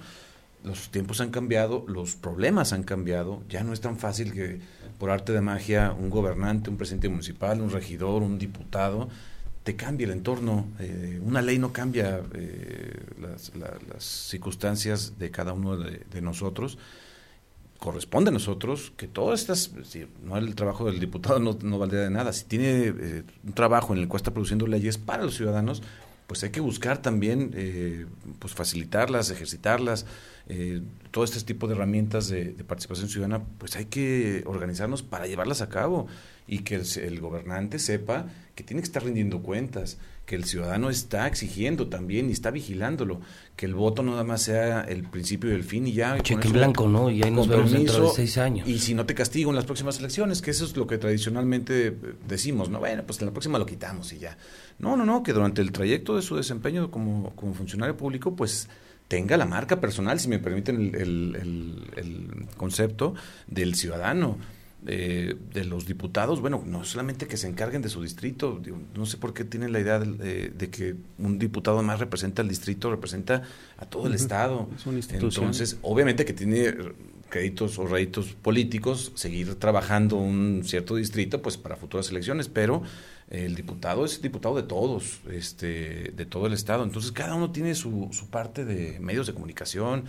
[0.64, 4.61] Los tiempos han cambiado, los problemas han cambiado, ya no es tan fácil que
[4.99, 9.09] por arte de magia un gobernante, un presidente municipal, un regidor, un diputado,
[9.68, 10.66] te cambia el entorno.
[10.81, 16.79] Eh, una ley no cambia eh, las, circunstancias de cada uno de, nosotros.
[17.79, 19.72] Corresponde a nosotros que todas estas,
[20.22, 22.33] no el trabajo del diputado no, no valdría de nada.
[22.33, 25.83] Si tiene eh, un trabajo en el cual está produciendo leyes para los ciudadanos,
[26.26, 27.53] pues hay que buscar también
[28.39, 30.05] pues facilitarlas, ejercitarlas,
[31.11, 35.70] todo este tipo de herramientas de, participación ciudadana, pues hay que organizarnos para llevarlas a
[35.70, 36.07] cabo
[36.49, 38.26] y que el gobernante sepa
[38.59, 43.20] que tiene que estar rindiendo cuentas, que el ciudadano está exigiendo también y está vigilándolo,
[43.55, 46.20] que el voto no nada más sea el principio y el fin y ya.
[46.20, 47.09] Cheque en blanco, ¿no?
[47.09, 48.66] Y ahí nos vemos dentro de seis años.
[48.66, 51.86] Y si no te castigo en las próximas elecciones, que eso es lo que tradicionalmente
[51.86, 51.96] eh,
[52.26, 52.80] decimos, ¿no?
[52.80, 54.36] Bueno, pues en la próxima lo quitamos y ya.
[54.80, 58.68] No, no, no, que durante el trayecto de su desempeño como, como funcionario público, pues
[59.07, 63.14] tenga la marca personal, si me permiten el, el concepto,
[63.46, 64.36] del ciudadano
[64.81, 68.62] de los diputados, bueno, no solamente que se encarguen de su distrito,
[68.95, 72.91] no sé por qué tienen la idea de, que un diputado más representa al distrito,
[72.91, 73.43] representa
[73.76, 74.68] a todo el Estado.
[75.11, 76.74] Entonces, obviamente que tiene
[77.29, 82.83] créditos o réditos políticos, seguir trabajando un cierto distrito, pues para futuras elecciones, pero
[83.31, 86.85] el diputado es diputado de todos, este, de todo el Estado.
[86.85, 90.05] Entonces, cada uno tiene su, su parte de medios de comunicación,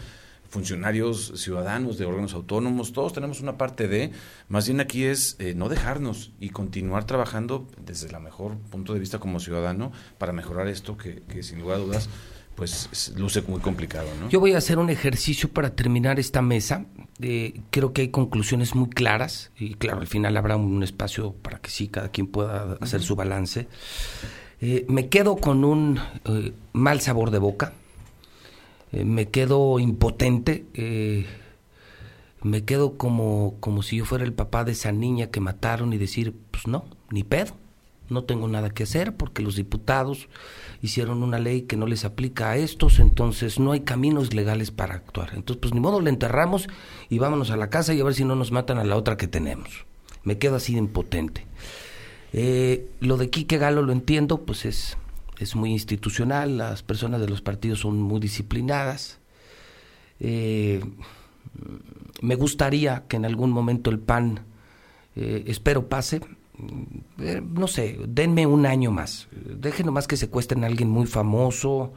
[0.49, 4.11] funcionarios ciudadanos de órganos autónomos, todos tenemos una parte de,
[4.47, 8.99] más bien aquí es eh, no dejarnos y continuar trabajando desde el mejor punto de
[8.99, 12.09] vista como ciudadano para mejorar esto que, sin lugar a dudas
[12.55, 14.09] pues luce muy complicado.
[14.19, 14.27] ¿no?
[14.27, 16.87] Yo voy a hacer un ejercicio para terminar esta mesa.
[17.21, 21.59] Eh, creo que hay conclusiones muy claras y claro, al final habrá un espacio para
[21.59, 23.67] que sí, cada quien pueda hacer su balance.
[24.59, 26.01] Eh, me quedo con un
[26.73, 27.71] mal sabor de boca
[28.91, 31.25] eh, me quedo impotente, eh,
[32.41, 35.97] me quedo como, como si yo fuera el papá de esa niña que mataron y
[35.97, 37.53] decir, pues no, ni pedo,
[38.09, 40.27] no tengo nada que hacer porque los diputados
[40.81, 44.95] hicieron una ley que no les aplica a estos, entonces no hay caminos legales para
[44.95, 45.31] actuar.
[45.35, 46.67] Entonces, pues ni modo, le enterramos
[47.09, 49.17] y vámonos a la casa y a ver si no nos matan a la otra
[49.17, 49.85] que tenemos.
[50.23, 51.45] Me quedo así de impotente.
[52.33, 54.97] Eh, lo de Quique Galo lo entiendo, pues es
[55.39, 59.19] es muy institucional, las personas de los partidos son muy disciplinadas.
[60.19, 60.83] Eh,
[62.21, 64.41] me gustaría que en algún momento el PAN,
[65.15, 66.19] eh, espero pase,
[67.19, 71.93] eh, no sé, denme un año más, dejen nomás que secuestren a alguien muy famoso,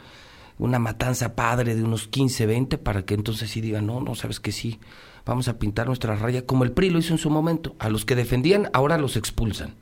[0.59, 4.39] una matanza padre de unos 15, 20, para que entonces sí digan, no, no, sabes
[4.39, 4.79] que sí,
[5.27, 8.05] vamos a pintar nuestra raya, como el PRI lo hizo en su momento, a los
[8.05, 9.75] que defendían ahora los expulsan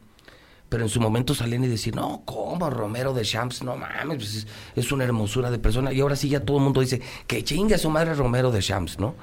[0.70, 3.64] pero en su momento salían y decían, no, ¿cómo Romero de Champs?
[3.64, 4.46] No mames, pues
[4.76, 5.92] es, una hermosura de persona.
[5.92, 9.00] Y ahora sí ya todo el mundo dice, que chinga su madre Romero de Champs,
[9.00, 9.16] ¿no?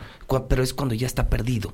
[0.50, 1.74] Pero es cuando ya está perdido.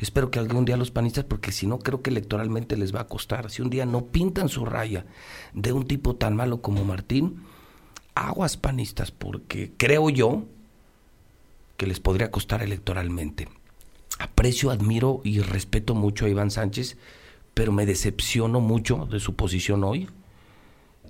[0.00, 3.06] Espero que algún día los panistas, porque si no creo que electoralmente les va a
[3.06, 3.50] costar.
[3.50, 5.04] Si un día no pintan su raya
[5.52, 7.44] de un tipo tan malo como Martín,
[8.14, 10.46] aguas panistas, porque creo yo
[11.76, 13.46] que les podría costar electoralmente.
[14.18, 16.96] Aprecio, admiro y respeto mucho a Iván Sánchez
[17.54, 20.08] pero me decepciono mucho de su posición hoy.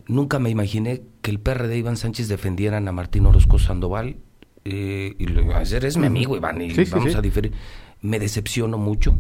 [0.07, 4.17] Nunca me imaginé que el PRD de Iván Sánchez defendieran a Martín Orozco Sandoval.
[4.65, 7.53] Eh, y lo iba a hacer, es mi amigo Iván, y vamos a diferir.
[8.01, 9.15] Me decepciono mucho.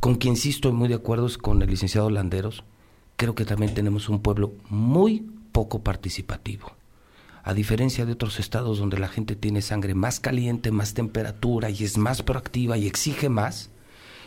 [0.00, 2.64] Con quien sí estoy muy de acuerdo es con el licenciado Landeros.
[3.16, 6.72] Creo que también tenemos un pueblo muy poco participativo.
[7.42, 11.84] A diferencia de otros estados donde la gente tiene sangre más caliente, más temperatura y
[11.84, 13.70] es más proactiva y exige más,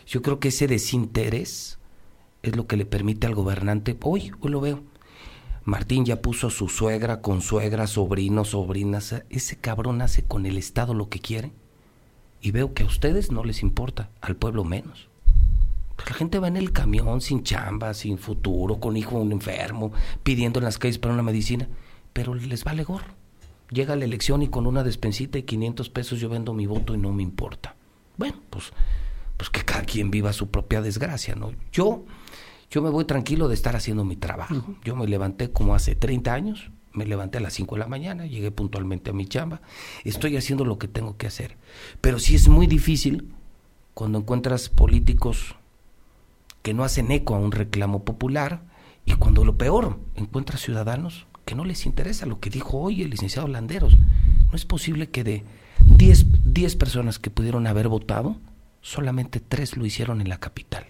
[0.07, 1.78] yo creo que ese desinterés
[2.43, 4.83] es lo que le permite al gobernante, hoy, hoy lo veo.
[5.65, 9.23] Martín ya puso su suegra, con suegra, sobrinos, sobrinas.
[9.29, 11.51] Ese cabrón hace con el Estado lo que quiere.
[12.41, 15.09] Y veo que a ustedes no les importa, al pueblo menos.
[16.07, 19.91] La gente va en el camión sin chamba, sin futuro, con hijo un enfermo,
[20.23, 21.67] pidiendo en las calles para una medicina,
[22.13, 23.13] pero les vale gorro.
[23.69, 26.97] Llega la elección y con una despensita y 500 pesos yo vendo mi voto y
[26.97, 27.75] no me importa.
[28.17, 28.71] Bueno, pues,
[29.37, 31.51] pues que cada quien viva su propia desgracia, ¿no?
[31.71, 32.05] Yo,
[32.69, 34.75] yo me voy tranquilo de estar haciendo mi trabajo.
[34.83, 38.25] Yo me levanté como hace 30 años, me levanté a las 5 de la mañana,
[38.25, 39.61] llegué puntualmente a mi chamba,
[40.03, 41.57] estoy haciendo lo que tengo que hacer.
[42.01, 43.33] Pero sí es muy difícil
[43.93, 45.55] cuando encuentras políticos
[46.61, 48.61] que no hacen eco a un reclamo popular
[49.05, 53.09] y cuando lo peor, encuentras ciudadanos que no les interesa lo que dijo hoy el
[53.09, 53.97] licenciado Landeros.
[53.97, 55.43] No es posible que de
[55.85, 58.37] 10, personas que pudieron haber votado,
[58.81, 60.85] solamente 3 lo hicieron en la capital.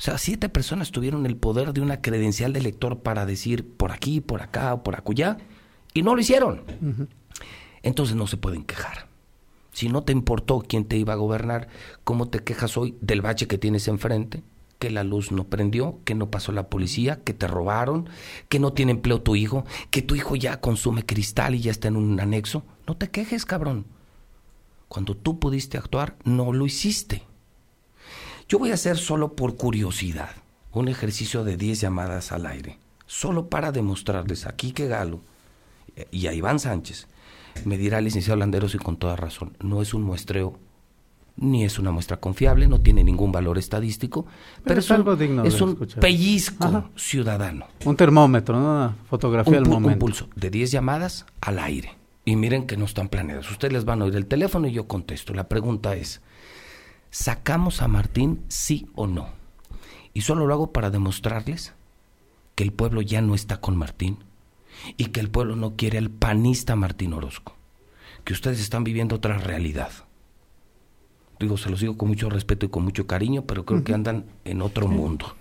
[0.00, 3.92] O sea, siete personas tuvieron el poder de una credencial de elector para decir por
[3.92, 5.36] aquí, por acá o por acullá,
[5.92, 6.62] y no lo hicieron.
[7.82, 9.08] Entonces no se pueden quejar.
[9.72, 11.68] Si no te importó quién te iba a gobernar,
[12.02, 14.42] ¿cómo te quejas hoy del bache que tienes enfrente?
[14.78, 18.08] que la luz no prendió, que no pasó la policía, que te robaron,
[18.48, 21.88] que no tiene empleo tu hijo, que tu hijo ya consume cristal y ya está
[21.88, 22.62] en un anexo.
[22.86, 23.84] No te quejes, cabrón.
[24.88, 27.24] Cuando tú pudiste actuar, no lo hiciste.
[28.50, 30.30] Yo voy a hacer solo por curiosidad
[30.72, 35.20] un ejercicio de 10 llamadas al aire, solo para demostrarles aquí que Galo
[36.10, 37.06] y a Iván Sánchez
[37.64, 40.58] me dirá el licenciado Landeros y con toda razón, no es un muestreo
[41.36, 44.26] ni es una muestra confiable, no tiene ningún valor estadístico,
[44.64, 47.66] pero, es, algo digno es un pellizco ciudadano.
[47.84, 49.90] Un termómetro, una fotografía del momento.
[49.90, 51.96] Un pulso de 10 llamadas al aire.
[52.24, 53.48] Y miren que no están planeadas.
[53.48, 55.34] Ustedes les van a oír el teléfono y yo contesto.
[55.34, 56.20] La pregunta es,
[57.10, 59.28] ¿sacamos a Martín sí o no?
[60.12, 61.74] Y solo lo hago para demostrarles
[62.54, 64.18] que el pueblo ya no está con Martín
[64.96, 67.56] y que el pueblo no quiere al panista Martín Orozco,
[68.24, 69.90] que ustedes están viviendo otra realidad
[71.40, 74.26] digo, se los digo con mucho respeto y con mucho cariño, pero creo que andan
[74.44, 75.34] en otro mundo.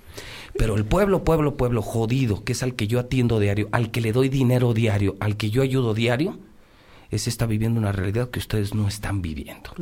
[0.57, 4.01] Pero el pueblo, pueblo, pueblo jodido, que es al que yo atiendo diario, al que
[4.01, 6.39] le doy dinero diario, al que yo ayudo diario,
[7.11, 9.73] ese está viviendo una realidad que ustedes no están viviendo.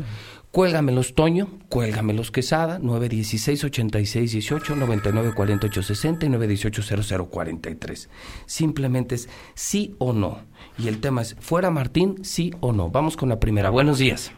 [0.52, 8.10] Cuélgamelos Toño, cuélgamelos Quesada, 916 86 18 99 48 60 y 918 0043.
[8.46, 10.46] Simplemente es sí o no.
[10.78, 12.90] Y el tema es, ¿fuera Martín, sí o no?
[12.90, 13.70] Vamos con la primera.
[13.70, 14.32] Buenos días.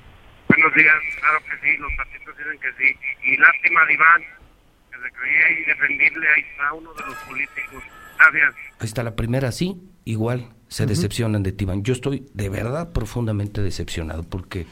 [0.47, 2.97] Buenos días, claro que sí, los partidos dicen que sí.
[3.23, 4.21] Y lástima de Iván,
[4.91, 7.83] que se creía indefendible, ahí está uno de los políticos.
[8.17, 8.55] Gracias.
[8.79, 11.83] Ahí está la primera, sí, igual se decepcionan de Iván.
[11.83, 14.67] Yo estoy de verdad profundamente decepcionado porque,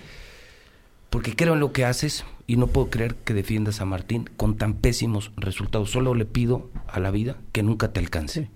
[1.10, 4.58] porque creo en lo que haces y no puedo creer que defiendas a Martín con
[4.58, 5.92] tan pésimos resultados.
[5.92, 8.50] Solo le pido a la vida que nunca te alcance.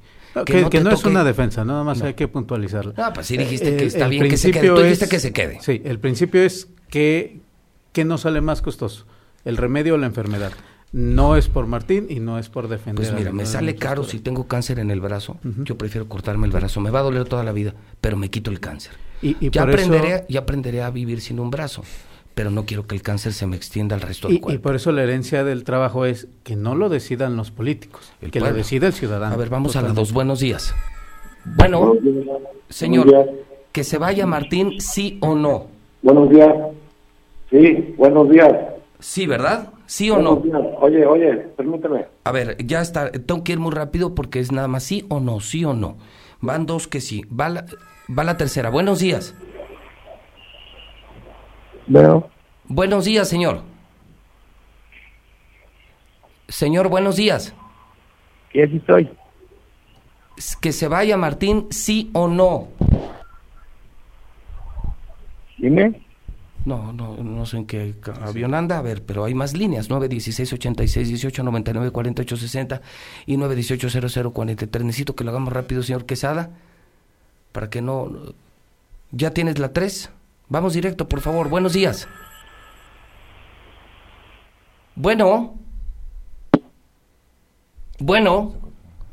[0.45, 2.93] que, no, es una defensa, nada más hay que puntualizarlo.
[2.95, 4.67] Ah, pues sí dijiste que está bien que se quede.
[4.67, 5.59] Tú dijiste que se quede.
[5.61, 7.41] Sí, el principio es ¿qué,
[8.05, 9.05] no sale más costoso?
[9.43, 10.51] ¿El remedio o la enfermedad?
[10.93, 13.05] No es por Martín y no es por defender.
[13.05, 15.37] Pues mira, me sale caro si tengo cáncer en el brazo.
[15.63, 16.81] Yo prefiero cortarme el brazo.
[16.81, 18.93] Me va a doler toda la vida, pero me quito el cáncer.
[19.21, 21.83] Y, ya, aprenderé, ya aprenderé a vivir sin un brazo,
[22.33, 24.55] pero no quiero que el cáncer se me extienda al resto del cuerpo.
[24.55, 28.39] Y por eso la herencia del trabajo es que no lo decidan los políticos, que
[28.39, 29.33] lo decida el ciudadano.
[29.33, 30.11] A ver, vamos a las dos.
[30.11, 30.75] Buenos días.
[31.45, 31.93] Bueno,
[32.69, 33.29] señor,
[33.71, 35.67] que se vaya Martín, sí o no.
[36.01, 36.53] Buenos días.
[37.49, 38.51] Sí, buenos días.
[38.99, 39.69] Sí, ¿verdad?
[39.91, 40.41] ¿Sí o no?
[40.79, 42.05] Oye, oye, permíteme.
[42.23, 43.11] A ver, ya está.
[43.11, 45.97] Tengo que ir muy rápido porque es nada más sí o no, sí o no.
[46.39, 47.25] Van dos que sí.
[47.27, 47.65] Va la,
[48.07, 48.69] va la tercera.
[48.69, 49.35] Buenos días.
[51.87, 52.29] Bueno.
[52.69, 53.63] Buenos días, señor.
[56.47, 57.53] Señor, buenos días.
[58.53, 59.09] ¿Qué aquí estoy?
[60.61, 62.69] Que se vaya Martín, sí o no.
[65.57, 66.01] Dime.
[66.65, 70.53] No, no, no sé en qué avión anda, a ver, pero hay más líneas, 916
[70.53, 72.81] 86 18 99 48 60
[73.25, 74.85] y 918 00 43.
[74.85, 76.51] Necesito que lo hagamos rápido, señor Quesada,
[77.51, 78.11] para que no...
[79.11, 80.11] ¿Ya tienes la 3?
[80.49, 81.49] Vamos directo, por favor.
[81.49, 82.07] Buenos días.
[84.95, 85.55] Bueno.
[87.99, 88.53] Bueno.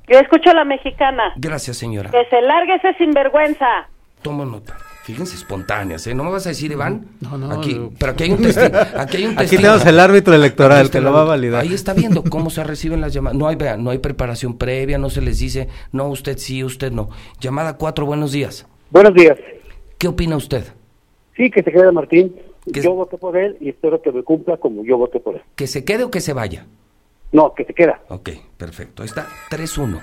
[0.09, 1.33] Yo escucho a la mexicana.
[1.37, 2.11] Gracias, señora.
[2.11, 3.89] Que se largue ese sinvergüenza.
[4.23, 4.77] Tomo nota.
[5.09, 6.15] Fíjense, espontáneas, ¿eh?
[6.15, 7.07] ¿No me vas a decir, Iván?
[7.23, 7.51] No, no.
[7.51, 8.77] Aquí, pero aquí hay un testigo.
[8.95, 9.63] Aquí, hay un testigo.
[9.63, 11.63] tenemos el árbitro electoral que lo va a validar.
[11.63, 13.39] Ahí está viendo cómo se reciben las llamadas.
[13.39, 16.93] No hay, vea, no hay preparación previa, no se les dice, no, usted sí, usted
[16.93, 17.09] no.
[17.41, 18.67] Llamada 4, buenos días.
[18.91, 19.39] Buenos días.
[19.97, 20.65] ¿Qué opina usted?
[21.39, 22.37] Sí, que se quede Martín.
[22.67, 25.43] Yo voté por él y espero que me cumpla como yo voté por él.
[25.57, 26.67] ¿Que se quede o que se vaya?
[27.33, 28.03] No, que se queda.
[28.11, 28.29] Ok,
[28.59, 29.03] perfecto.
[29.03, 30.03] Ahí está, 3-1.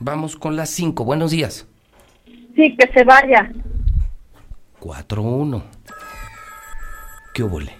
[0.00, 1.04] Vamos con las 5.
[1.04, 1.68] Buenos días.
[2.56, 3.52] Sí, que se vaya.
[4.80, 5.62] 4-1.
[7.34, 7.72] ¿Qué óvole?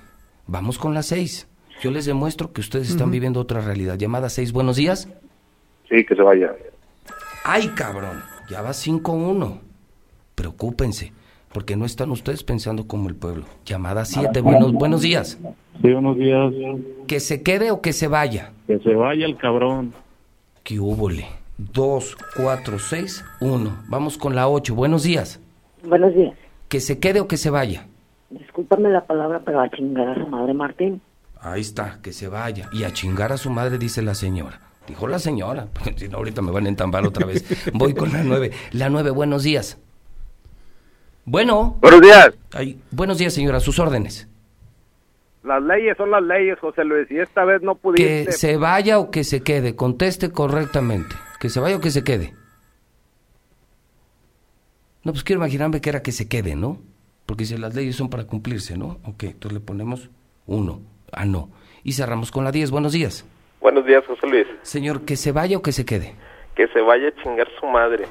[0.46, 1.48] Vamos con las 6.
[1.82, 3.96] Yo les demuestro que ustedes están viviendo otra realidad.
[3.96, 5.08] Llamada 6, buenos días.
[5.88, 6.52] Sí, que se vaya.
[7.44, 8.22] ¡Ay, cabrón!
[8.50, 9.60] Ya va 5-1.
[10.34, 11.12] Preocúpense,
[11.52, 13.46] porque no están ustedes pensando como el pueblo.
[13.64, 15.38] Llamada 7, buenos, buenos días.
[15.82, 16.52] Sí, buenos días.
[17.06, 18.52] ¿Que se quede o que se vaya?
[18.66, 19.94] Que se vaya el cabrón.
[20.62, 21.26] ¿Qué húbole?
[21.58, 23.84] 2, 4, 6, 1.
[23.88, 24.74] Vamos con la 8.
[24.74, 25.40] Buenos días.
[25.84, 26.34] Buenos días.
[26.68, 27.86] ¿Que se quede o que se vaya?
[28.30, 31.00] Discúlpame la palabra, pero a chingar a su madre Martín.
[31.40, 32.68] Ahí está, que se vaya.
[32.72, 34.60] Y a chingar a su madre, dice la señora.
[34.86, 37.44] Dijo la señora, si no, ahorita me van a entambar otra vez.
[37.72, 38.50] Voy con la 9.
[38.72, 39.78] La 9, buenos días.
[41.24, 41.76] Bueno.
[41.80, 42.34] Buenos días.
[42.52, 44.28] Ay, buenos días, señora, a sus órdenes.
[45.42, 48.26] Las leyes son las leyes, José Luis, y esta vez no pudiste.
[48.26, 49.76] Que se vaya o que se quede.
[49.76, 51.14] Conteste correctamente.
[51.38, 52.34] Que se vaya o que se quede.
[55.04, 56.80] No, pues quiero imaginarme que era que se quede, ¿no?
[57.26, 58.98] Porque si las leyes son para cumplirse, ¿no?
[59.04, 60.10] Ok, entonces le ponemos
[60.46, 60.80] uno.
[61.12, 61.50] Ah, no.
[61.84, 62.70] Y cerramos con la 10.
[62.70, 63.24] Buenos días.
[63.60, 64.46] Buenos días, José Luis.
[64.62, 66.14] Señor, que se vaya o que se quede.
[66.54, 68.06] Que se vaya a chingar su madre.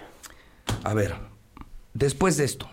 [0.84, 1.16] A ver,
[1.94, 2.70] después de esto,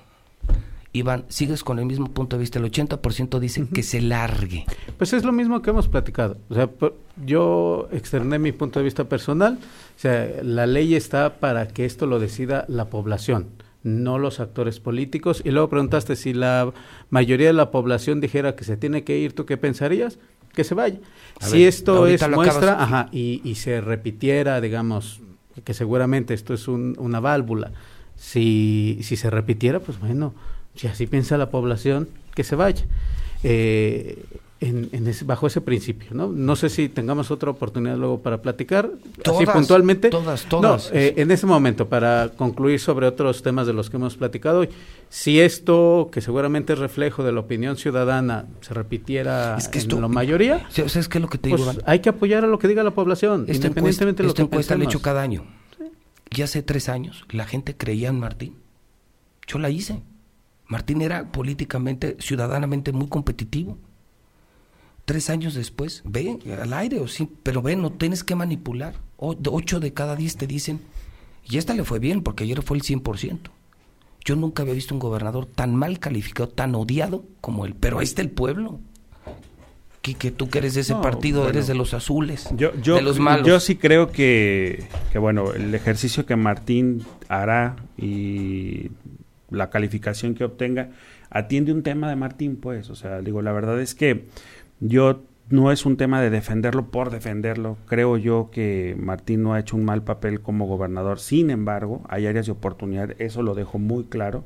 [0.95, 2.59] Iván, sigues con el mismo punto de vista.
[2.59, 4.67] El 80% dice que se largue.
[4.99, 6.37] Pues es lo mismo que hemos platicado.
[6.51, 9.59] O sea, por- yo externé mi punto de vista personal.
[9.97, 13.49] O sea, la ley está para que esto lo decida la población,
[13.83, 15.41] no los actores políticos.
[15.47, 16.71] Y luego preguntaste si la
[17.09, 20.19] mayoría de la población dijera que se tiene que ir, ¿tú qué pensarías?
[20.53, 20.99] Que se vaya.
[21.41, 25.23] A si ver, esto es muestra, acabas- ajá, y, y se repitiera, digamos,
[25.65, 27.73] que seguramente esto es un- una válvula.
[28.15, 30.35] Si, si se repitiera, pues bueno,
[30.75, 32.85] si así piensa la población, que se vaya.
[33.45, 34.25] Eh,
[34.61, 36.29] en, en ese- bajo ese principio, ¿no?
[36.29, 40.09] No sé si tengamos otra oportunidad luego para platicar, así Todas, puntualmente.
[40.09, 40.89] todas, todas.
[40.93, 44.61] No, eh, en ese momento, para concluir sobre otros temas de los que hemos platicado
[44.61, 44.69] hoy,
[45.09, 50.01] si esto, que seguramente es reflejo de la opinión ciudadana, se repitiera Es que en
[50.01, 52.47] la mayoría, o sea, es que lo que te digo, pues hay que apoyar a
[52.47, 54.87] lo que diga la población, Esta encuesta, independientemente de lo esta que encuesta la he
[54.87, 55.45] hecho cada año.
[56.31, 58.55] Y hace tres años la gente creía en Martín.
[59.49, 60.03] Yo la hice.
[60.73, 63.77] Martín era políticamente, ciudadanamente muy competitivo.
[65.05, 68.95] Tres años después, ve al aire, o sí, pero ve, no tienes que manipular.
[69.19, 70.81] O- ocho de cada diez te dicen,
[71.45, 73.51] y esta le fue bien, porque ayer fue el 100%.
[74.25, 77.75] Yo nunca había visto un gobernador tan mal calificado, tan odiado como él.
[77.79, 78.81] Pero ahí está el pueblo.
[80.01, 81.51] Quique, tú que eres de ese No, partido, bueno.
[81.51, 83.47] eres de los azules, Yo, yo, de los malos.
[83.47, 88.89] yo sí creo que, que, bueno, el ejercicio que Martín hará y
[89.53, 90.91] la calificación que obtenga
[91.31, 92.91] atiende un tema de Martín, pues.
[92.91, 94.27] O sea, digo, la verdad es que
[94.81, 97.77] yo no es un tema de defenderlo por defenderlo.
[97.87, 101.21] Creo yo que Martín no ha hecho un mal papel como gobernador.
[101.21, 104.45] Sin embargo, hay áreas de oportunidad, eso lo dejo muy claro.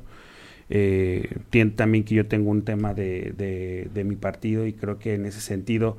[0.69, 4.99] Eh, tiene también que yo tengo un tema de, de, de mi partido y creo
[4.99, 5.97] que en ese sentido,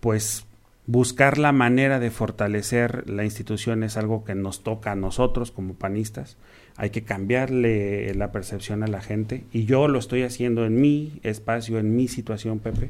[0.00, 0.44] pues
[0.86, 5.74] buscar la manera de fortalecer la institución es algo que nos toca a nosotros como
[5.74, 6.36] panistas.
[6.82, 11.20] Hay que cambiarle la percepción a la gente y yo lo estoy haciendo en mi
[11.22, 12.88] espacio, en mi situación, Pepe.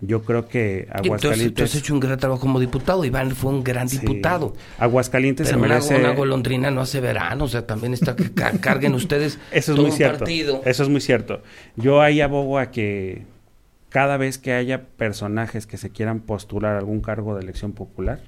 [0.00, 1.64] Yo creo que Entonces, tú Aguascalientes...
[1.70, 3.04] has hecho un gran trabajo como diputado.
[3.04, 3.98] Iván fue un gran Sí.
[3.98, 4.54] diputado.
[4.78, 5.96] Aguascalientes Pero se una, merece...
[5.96, 7.44] una golondrina no hace verano.
[7.44, 10.18] O sea, también está que ca- carguen ustedes Eso es todo muy cierto.
[10.20, 10.62] partido.
[10.64, 11.42] Eso es muy cierto.
[11.76, 13.22] Yo ahí abogo a que
[13.88, 18.20] cada vez que haya personajes que se quieran postular a algún cargo de elección popular,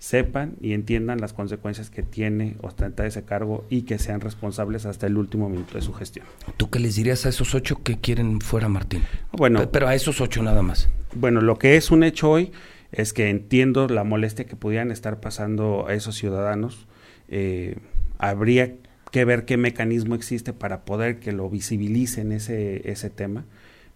[0.00, 5.06] sepan y entiendan las consecuencias que tiene ostentar ese cargo y que sean responsables hasta
[5.06, 6.26] el último minuto de su gestión.
[6.56, 9.02] ¿Tú qué les dirías a esos ocho que quieren fuera Martín?
[9.30, 10.88] Bueno, Pe- Pero a esos ocho nada más.
[11.14, 12.50] Bueno, lo que es un hecho hoy
[12.92, 16.86] es que entiendo la molestia que pudieran estar pasando a esos ciudadanos.
[17.28, 17.76] Eh,
[18.18, 18.76] habría
[19.12, 23.44] que ver qué mecanismo existe para poder que lo visibilicen ese, ese tema.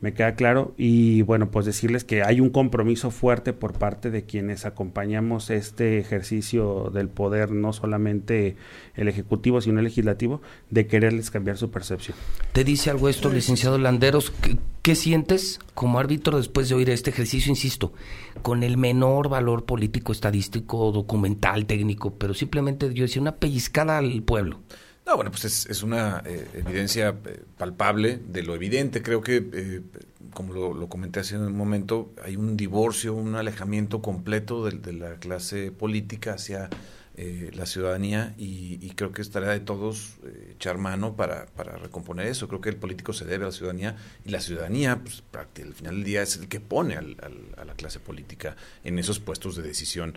[0.01, 0.75] Me queda claro.
[0.77, 5.99] Y bueno, pues decirles que hay un compromiso fuerte por parte de quienes acompañamos este
[5.99, 8.57] ejercicio del poder, no solamente
[8.95, 12.17] el ejecutivo, sino el legislativo, de quererles cambiar su percepción.
[12.53, 14.31] ¿Te dice algo esto, licenciado Landeros?
[14.31, 17.51] ¿Qué, qué sientes como árbitro después de oír este ejercicio?
[17.51, 17.93] Insisto,
[18.43, 24.23] con el menor valor político, estadístico, documental, técnico, pero simplemente yo decía una pellizcada al
[24.23, 24.61] pueblo.
[25.07, 29.03] No, bueno, pues es, una eh, evidencia eh, palpable de lo evidente.
[29.03, 29.83] Creo que, eh,
[30.33, 35.71] como lo, comenté hace un momento, hay un divorcio, un alejamiento completo de, la clase
[35.73, 36.71] política hacia
[37.17, 40.17] la ciudadanía y, creo que es tarea de todos
[40.51, 41.47] echar mano para,
[41.81, 42.49] recomponer eso.
[42.49, 43.95] Creo que el político se debe a la ciudadanía
[44.25, 47.17] y la ciudadanía, pues, al final del día, es el que pone al-
[47.57, 50.15] a la clase política en esos puestos de decisión.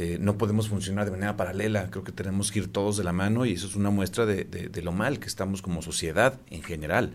[0.00, 3.12] Eh, no podemos funcionar de manera paralela, creo que tenemos que ir todos de la
[3.12, 7.12] mano y eso es una muestra de, lo mal que estamos como sociedad en general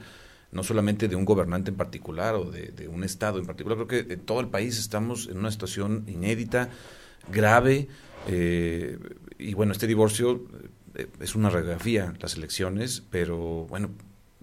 [0.52, 3.88] no solamente de un gobernante en particular o de, de un estado en particular, creo
[3.88, 6.70] que en todo el país estamos en una situación inédita,
[7.30, 7.90] grave,
[8.28, 9.00] eh,
[9.38, 10.46] y bueno, este divorcio
[10.94, 13.90] eh, es una radiografía, las elecciones, pero bueno,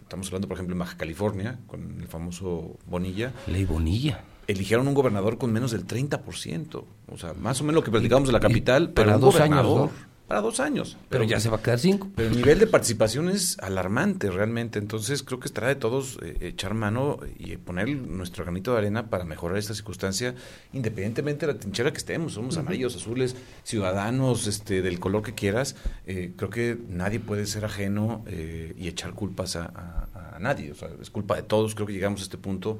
[0.03, 3.32] estamos hablando por ejemplo en Baja California, con el famoso Bonilla.
[3.47, 4.24] Ley Bonilla.
[4.49, 8.28] Eligieron un gobernador con menos del 30%, o sea, más o menos lo que platicamos
[8.28, 10.12] de la capital, pero para un dos años, gobernador, ¿no?
[10.28, 10.97] Para dos años.
[11.11, 12.09] Pero ya se va a quedar cinco.
[12.16, 16.36] Pero el nivel de participación es alarmante realmente, entonces creo que estará de todos eh,
[16.40, 20.34] echar mano y poner nuestro granito de arena para mejorar esta circunstancia,
[20.72, 25.76] independientemente de la trinchera que estemos, somos amarillos, azules, ciudadanos, este, del color que quieras,
[26.07, 30.72] eh, creo que nadie puede ser ajeno eh, y echar culpas a, a- a nadie,
[30.72, 32.78] o sea, es culpa de todos, creo que llegamos a este punto,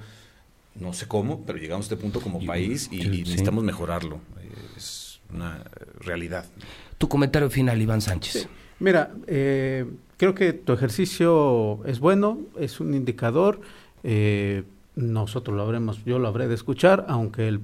[0.75, 3.09] no sé cómo, pero llegamos a este punto como país y, y sí.
[3.23, 6.45] necesitamos mejorarlo, eh, es una eh, realidad.
[6.99, 8.49] Tu comentario final, Iván Sánchez.
[8.79, 9.85] Mira, eh,
[10.17, 13.61] creo que tu ejercicio es bueno, es un indicador.
[14.03, 14.65] eh,
[14.95, 17.61] nosotros lo habremos, yo lo habré de escuchar, aunque el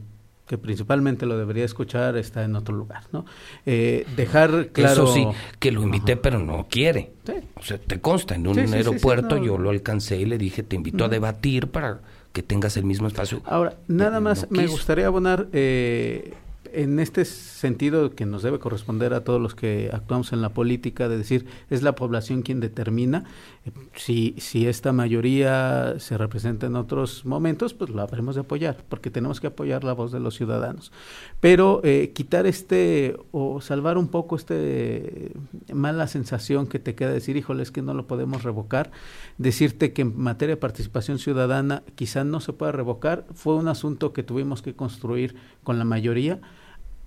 [0.46, 3.26] que principalmente lo debería escuchar está en otro lugar, ¿no?
[3.66, 5.02] Eh, dejar claro.
[5.04, 5.26] Eso sí,
[5.58, 7.12] que lo invité, pero no quiere.
[7.26, 7.34] Sí.
[7.54, 9.44] O sea, te consta, en un Sí, sí, sí, sí, aeropuerto no.
[9.44, 12.00] yo lo alcancé y le dije, te invito a debatir para
[12.32, 13.40] que tengas el mismo espacio.
[13.44, 16.34] Ahora, nada No más me gustaría abonar eh,
[16.72, 21.08] en este sentido que nos debe corresponder a todos los que actuamos en la política,
[21.08, 23.24] de decir, es la población quien determina.
[23.64, 28.76] Eh, Si, si esta mayoría se representa en otros momentos, pues la habremos de apoyar,
[28.88, 30.92] porque tenemos que apoyar la voz de los ciudadanos.
[31.40, 35.32] Pero eh, quitar este, o salvar un poco este
[35.72, 38.90] mala sensación que te queda decir, híjole, es que no lo podemos revocar,
[39.36, 44.12] decirte que en materia de participación ciudadana quizá no se pueda revocar, fue un asunto
[44.12, 46.40] que tuvimos que construir con la mayoría,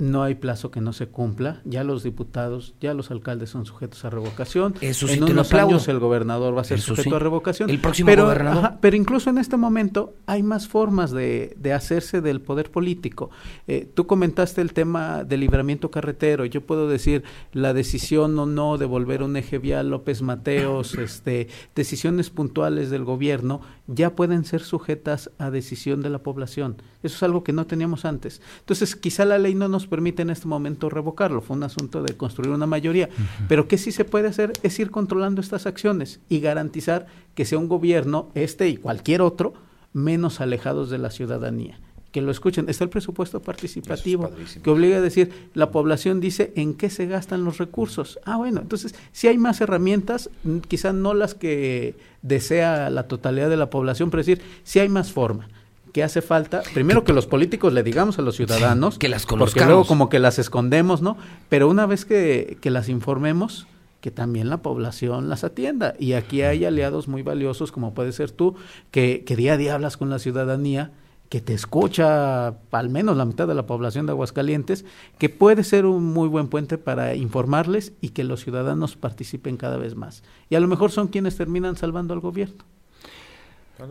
[0.01, 4.03] no hay plazo que no se cumpla, ya los diputados, ya los alcaldes son sujetos
[4.03, 7.11] a revocación, Eso sí en te unos años el gobernador va a ser Eso sujeto
[7.11, 7.15] sí.
[7.15, 7.69] a revocación.
[7.69, 8.65] El próximo pero, gobernador.
[8.65, 13.29] ajá, pero incluso en este momento hay más formas de, de hacerse del poder político.
[13.67, 16.45] Eh, tú comentaste el tema del libramiento carretero.
[16.45, 17.23] Yo puedo decir
[17.53, 23.03] la decisión o no de volver un eje vial López Mateos, este, decisiones puntuales del
[23.03, 23.61] gobierno
[23.93, 26.77] ya pueden ser sujetas a decisión de la población.
[27.03, 28.41] Eso es algo que no teníamos antes.
[28.59, 31.41] Entonces, quizá la ley no nos permite en este momento revocarlo.
[31.41, 33.09] Fue un asunto de construir una mayoría.
[33.49, 37.59] Pero que sí se puede hacer es ir controlando estas acciones y garantizar que sea
[37.59, 39.53] un gobierno, este y cualquier otro,
[39.91, 41.77] menos alejados de la ciudadanía.
[42.13, 42.69] Que lo escuchen.
[42.69, 44.31] Está el presupuesto participativo,
[44.63, 48.17] que obliga a decir, la población dice en qué se gastan los recursos.
[48.23, 53.49] Ah, bueno, entonces, si hay más herramientas, mm, quizá no las que desea la totalidad
[53.49, 55.49] de la población, pero decir, si hay más forma
[55.93, 59.39] que hace falta, primero que los políticos le digamos a los ciudadanos, que las porque
[59.39, 59.67] conozcamos.
[59.67, 61.17] luego como que las escondemos, ¿no?
[61.49, 63.67] Pero una vez que, que las informemos,
[64.01, 65.93] que también la población las atienda.
[65.99, 68.55] Y aquí hay aliados muy valiosos, como puede ser tú,
[68.89, 70.91] que, que día a día hablas con la ciudadanía,
[71.29, 74.83] que te escucha al menos la mitad de la población de Aguascalientes,
[75.17, 79.77] que puede ser un muy buen puente para informarles y que los ciudadanos participen cada
[79.77, 80.23] vez más.
[80.49, 82.65] Y a lo mejor son quienes terminan salvando al gobierno.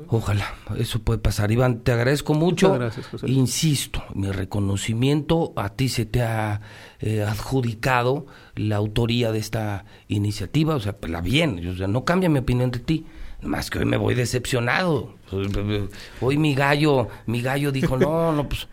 [0.08, 0.44] Ojalá,
[0.78, 1.50] eso puede pasar.
[1.50, 2.68] Iván, te agradezco mucho.
[2.68, 3.30] Muchas gracias, José.
[3.30, 6.60] Insisto, mi reconocimiento a ti se te ha
[7.00, 12.04] eh, adjudicado la autoría de esta iniciativa, o sea, pues la bien, o sea, no
[12.04, 13.06] cambia mi opinión de ti.
[13.42, 15.14] Más que hoy me voy decepcionado.
[16.20, 18.68] Hoy mi gallo, mi gallo dijo, no, no, pues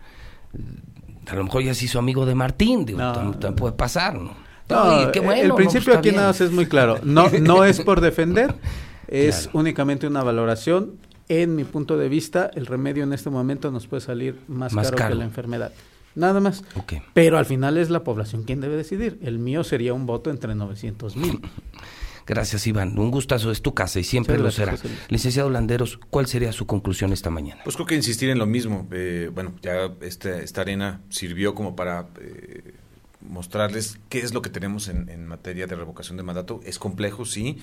[1.30, 4.14] a lo mejor ya se hizo amigo de Martín, digo, No, tam- tam- puede pasar,
[4.14, 4.34] ¿no?
[4.68, 6.98] No, qué bueno, el no, principio pues, está aquí nada más es muy claro.
[7.02, 8.54] No, no es por defender,
[9.08, 9.58] es Claro.
[9.58, 10.96] únicamente una valoración.
[11.28, 14.86] En mi punto de vista, el remedio en este momento nos puede salir más, Más
[14.86, 15.10] caro, caro.
[15.10, 15.72] que la enfermedad.
[16.14, 16.64] Nada más.
[16.74, 16.94] Ok.
[17.14, 19.18] Pero al final es la población quien debe decidir.
[19.22, 21.40] El mío sería un voto entre 900 mil.
[22.26, 22.98] Gracias, Iván.
[22.98, 24.76] Un gustazo, es tu casa y siempre lo será.
[25.08, 27.62] Licenciado Landeros, ¿cuál sería su conclusión esta mañana?
[27.64, 28.86] Pues creo que insistir en lo mismo.
[28.92, 32.74] Eh, bueno, ya este, esta arena sirvió como para eh,
[33.22, 36.60] mostrarles qué es lo que tenemos en, en materia de revocación de mandato.
[36.64, 37.58] Es complejo, sí,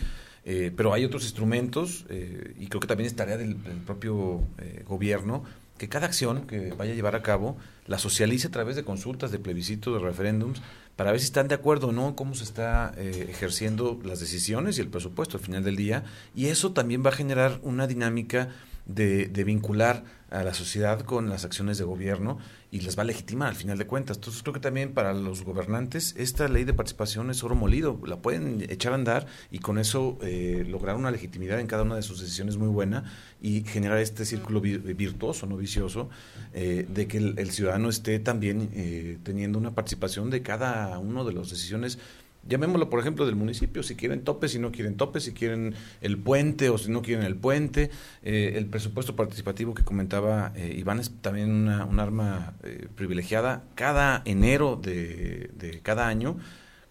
[0.45, 4.83] eh, pero hay otros instrumentos eh, y creo que también es tarea del, propio eh,
[4.87, 5.43] gobierno
[5.77, 9.31] que cada acción que vaya a llevar a cabo la socialice a través de consultas,
[9.31, 10.61] de plebiscitos, de referéndums,
[10.95, 14.77] para ver si están de acuerdo o no cómo se está eh, ejerciendo las decisiones
[14.77, 16.03] y el presupuesto al final del día.
[16.33, 18.49] Y eso también va a generar una dinámica
[18.85, 22.39] de, de vincular a la sociedad con las acciones de gobierno
[22.71, 24.17] y las va a legitimar al final de cuentas.
[24.17, 28.17] Entonces creo que también para los gobernantes esta ley de participación es oro molido, la
[28.17, 32.01] pueden echar a andar y con eso eh, lograr una legitimidad en cada una de
[32.01, 33.05] sus decisiones muy buena
[33.41, 36.09] y generar este círculo vi- virtuoso, no vicioso,
[36.53, 41.33] eh, de que el, ciudadano esté también eh, teniendo una participación de cada uno de
[41.33, 41.97] las decisiones
[42.47, 46.19] Llamémoslo, por ejemplo, del municipio, si quieren tope, si no quieren tope, si quieren el
[46.19, 47.89] puente o si no quieren el puente.
[48.21, 53.63] Eh, el presupuesto participativo que comentaba eh, Iván es también una, un arma eh, privilegiada.
[53.73, 56.37] Cada enero de, de cada año,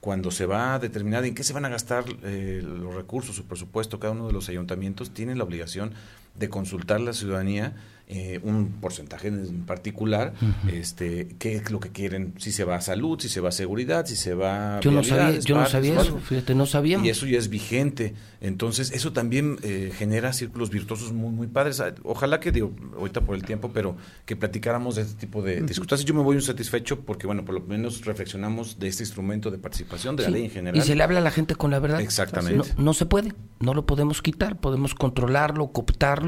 [0.01, 4.01] cuando se va a determinar en qué se van a gastar los recursos, su presupuesto,
[4.01, 5.93] cada uno de los ayuntamientos tiene la obligación
[6.35, 7.75] de consultar a la ciudadanía
[8.07, 10.35] eh, un porcentaje en particular,
[10.71, 13.53] este, qué es lo que quieren, si se va a salud, si se va a
[13.53, 17.07] seguridad, si se va a Yo no sabía, yo no sabía eso, fíjate, no sabíamos.
[17.07, 18.13] Y eso ya es vigente.
[18.43, 21.81] Entonces, eso también eh, genera círculos virtuosos muy, muy padres.
[21.81, 25.67] Ah, Ojalá que, digo, ahorita por el tiempo, pero que platicáramos de este tipo de
[25.67, 26.05] circunstancias.
[26.05, 29.57] Yo me voy un satisfecho porque, bueno, por lo menos reflexionamos de este instrumento de
[29.57, 30.79] participación, de Sí, la ley en general.
[30.79, 32.03] Y se le habla a la gente con la verdad.
[32.03, 32.69] Exactamente.
[32.77, 36.24] No, no se puede, no lo podemos quitar, podemos controlarlo, cooptarlo,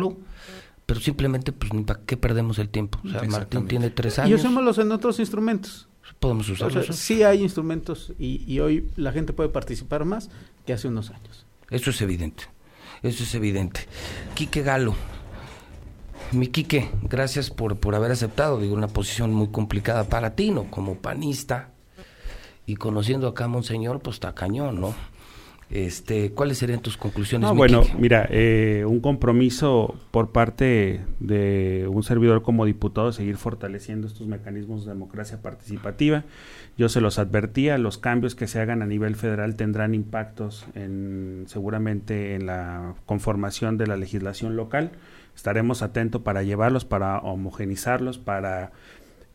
[0.86, 3.00] pero simplemente, pues, ni para qué perdemos el tiempo.
[3.04, 5.88] O sea, Martín tiene tres Y años, usémoslos en otros instrumentos.
[6.20, 6.86] podemos O usarlos.
[6.86, 10.30] sea, sí hay instrumentos y, y hoy la gente puede participar más
[10.64, 11.44] que hace unos años.
[11.70, 12.44] Eso es evidente,
[13.02, 13.80] eso es evidente.
[14.34, 14.94] Quique Galo,
[16.32, 20.70] mi Quique, gracias por, por haber aceptado, digo, una posición muy complicada para ti, ¿no?
[20.70, 21.70] Como panista
[22.66, 24.94] y conociendo acá a Monseñor, pues está cañón, ¿no?
[25.68, 32.04] Este, ¿Cuáles serían tus conclusiones, No, bueno, mira, eh, un compromiso por parte de un
[32.04, 36.22] servidor como diputado seguir fortaleciendo estos mecanismos de democracia participativa.
[36.78, 41.44] Yo se los advertía, los cambios que se hagan a nivel federal tendrán impactos en,
[41.48, 44.92] seguramente en la conformación de la legislación local.
[45.34, 48.70] Estaremos atentos para llevarlos, para homogenizarlos, para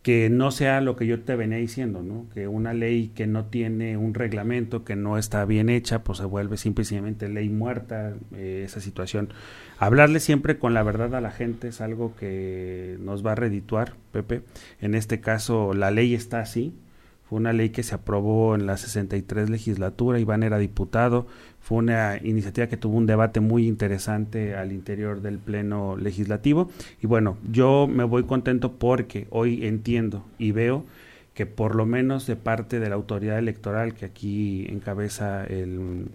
[0.01, 2.25] que no sea lo que yo te venía diciendo, ¿no?
[2.33, 6.25] Que una ley que no tiene un reglamento, que no está bien hecha, pues se
[6.25, 9.29] vuelve simple y sencillamente ley muerta, eh, esa situación.
[9.77, 13.93] Hablarle siempre con la verdad a la gente es algo que nos va a redituar,
[14.11, 14.41] Pepe.
[14.79, 16.73] En este caso, la ley está así.
[17.29, 21.27] Fue una ley que se aprobó en la 63 legislatura, Iván era diputado,
[21.61, 26.69] fue una iniciativa que tuvo un debate muy interesante al interior del Pleno Legislativo.
[27.01, 30.85] Y bueno, yo me voy contento porque hoy entiendo y veo
[31.33, 36.09] que por lo menos de parte de la autoridad electoral que aquí encabeza el,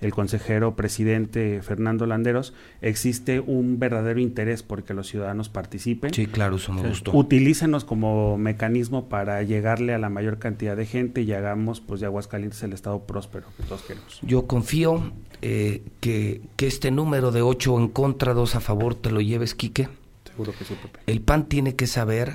[0.00, 2.52] el consejero presidente Fernando Landeros,
[2.82, 6.12] existe un verdadero interés porque los ciudadanos participen.
[6.12, 7.16] Sí, claro, eso me gustó.
[7.16, 12.06] Utilícenos como mecanismo para llegarle a la mayor cantidad de gente y hagamos pues de
[12.06, 14.18] Aguascalientes el estado próspero que todos queremos.
[14.22, 15.12] Yo confío
[15.42, 19.54] eh, que, que este número de ocho en contra, dos a favor, te lo lleves,
[19.54, 19.88] Quique.
[20.24, 21.00] Seguro que sí, Pepe.
[21.06, 22.34] El PAN tiene que saber,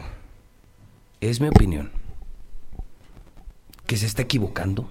[1.20, 1.92] es mi opinión,
[3.92, 4.90] que se está equivocando,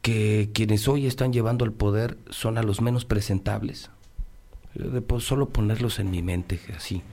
[0.00, 3.90] que quienes hoy están llevando el poder son a los menos presentables.
[5.20, 7.04] Solo ponerlos en mi mente así.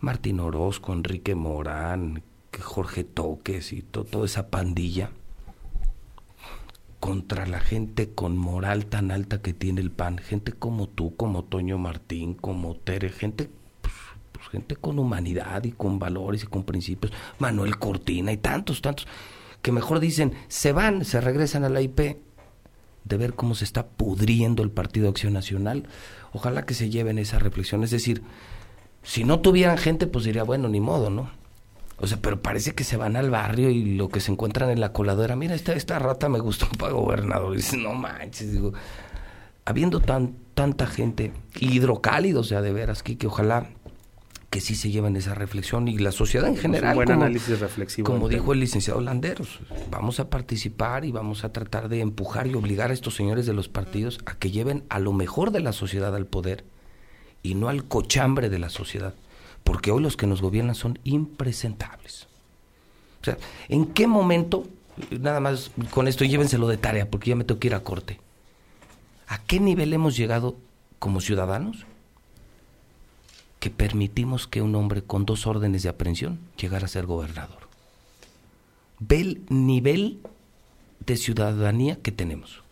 [0.00, 2.22] Martín Orozco, Enrique Morán,
[2.58, 5.10] Jorge Toques y to- toda esa pandilla
[6.98, 11.44] contra la gente con moral tan alta que tiene el PAN, gente como tú, como
[11.44, 13.50] Toño Martín, como Tere, gente
[14.50, 19.06] gente con humanidad y con valores y con principios, Manuel Cortina y tantos, tantos,
[19.62, 22.18] que mejor dicen, se van, se regresan a la IP,
[23.04, 25.86] de ver cómo se está pudriendo el Partido Acción Nacional,
[26.32, 28.22] ojalá que se lleven esa reflexión, es decir,
[29.02, 31.30] si no tuvieran gente, pues diría, bueno, ni modo, ¿no?
[31.98, 34.80] O sea, pero parece que se van al barrio y lo que se encuentran en
[34.80, 37.54] la coladera, mira, esta, esta rata me gustó para gobernador.
[37.54, 38.72] Y dices, no manches, digo,
[39.64, 43.68] habiendo tan, tanta gente, hidrocálidos, o sea, de veras, que ojalá
[44.50, 46.96] que sí se lleven esa reflexión y la sociedad en Es un general.
[46.96, 48.54] buen como, análisis reflexivo Como dijo tema.
[48.54, 52.94] el licenciado Landeros, vamos a participar y vamos a tratar de empujar y obligar a
[52.94, 56.26] estos señores de los partidos a que lleven a lo mejor de la sociedad al
[56.26, 56.64] poder
[57.44, 59.14] y no al cochambre de la sociedad.
[59.62, 62.26] Porque hoy los que nos gobiernan son impresentables.
[63.20, 63.38] O sea,
[63.68, 64.66] ¿en qué momento,
[65.10, 68.18] nada más con esto llévenselo de tarea, porque ya me tengo que ir a corte,
[69.28, 70.56] ¿a qué nivel hemos llegado
[70.98, 71.86] como ciudadanos
[73.60, 77.68] que permitimos que un hombre con dos órdenes de aprehensión llegara a ser gobernador?
[78.98, 80.20] Ve el nivel
[81.06, 82.62] de ciudadanía que tenemos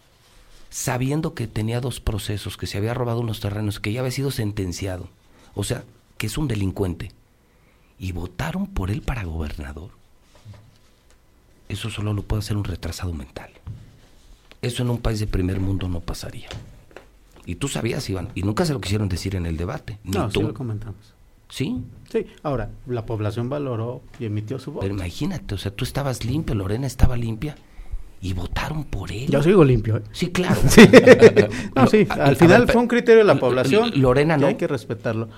[0.70, 4.30] sabiendo que tenía dos procesos, que se había robado unos terrenos, que ya había sido
[4.30, 5.08] sentenciado,
[5.54, 5.84] o sea,
[6.16, 7.12] que es un delincuente,
[7.98, 9.90] y votaron por él para gobernador.
[11.68, 13.50] Eso solo lo puede hacer un retrasado mental.
[14.62, 16.48] Eso en un país de primer mundo no pasaría.
[17.48, 19.98] Y tú sabías, Iván, y nunca se lo quisieron decir en el debate.
[20.04, 20.42] Ni No, sí tú.
[20.42, 21.14] lo comentamos.
[21.48, 21.82] ¿Sí?
[22.12, 24.82] Sí, ahora, la población valoró y emitió su voto.
[24.82, 27.56] Pero imagínate, o sea, tú estabas limpio, Lorena estaba limpia
[28.20, 29.28] y votaron por él.
[29.30, 29.96] Yo sigo limpio.
[29.96, 30.02] ¿eh?
[30.12, 30.60] Sí, claro.
[30.68, 30.82] Sí.
[31.74, 33.92] no, sí, al final ver, fue un criterio de la población.
[33.94, 34.46] Lorena y no.
[34.48, 35.30] hay que respetarlo.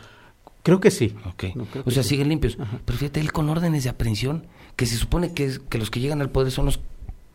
[0.65, 1.15] Creo que sí.
[1.27, 1.45] Ok.
[1.55, 2.09] No, creo o que sea, sí.
[2.11, 2.59] siguen limpios.
[2.85, 6.01] Pero fíjate, él con órdenes de aprehensión, que se supone que, es- que los que
[6.01, 6.81] llegan al poder son los,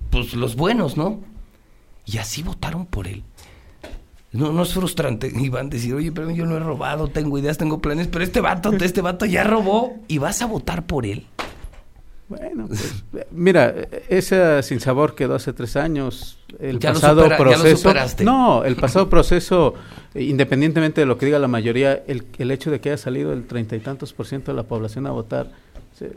[0.10, 1.22] pues, los buenos, ¿no?
[2.06, 3.24] Y así votaron por él.
[4.36, 7.80] No, no es frustrante, Iván, decir, oye, pero yo no he robado, tengo ideas, tengo
[7.80, 11.26] planes, pero este vato, este vato ya robó y vas a votar por él.
[12.28, 13.72] Bueno, pues, mira,
[14.10, 16.40] ese sinsabor quedó hace tres años.
[16.60, 18.24] El Ya pasado supera- ya lo proceso.
[18.24, 19.76] no, el pasado proceso,
[20.16, 23.46] independientemente de lo que diga la mayoría, el, el hecho de que haya salido el
[23.46, 25.52] treinta y tantos por ciento de la población a votar,
[25.98, 26.12] se-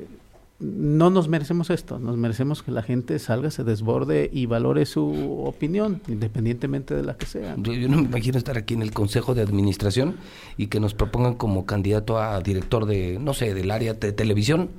[0.61, 1.99] no nos merecemos esto.
[1.99, 7.17] Nos merecemos que la gente salga, se desborde y valore su opinión, independientemente de la
[7.17, 7.55] que sea.
[7.59, 10.17] Yo, yo no me imagino estar aquí en el Consejo de Administración
[10.57, 14.71] y que nos propongan como candidato a director de, no sé, del área de televisión,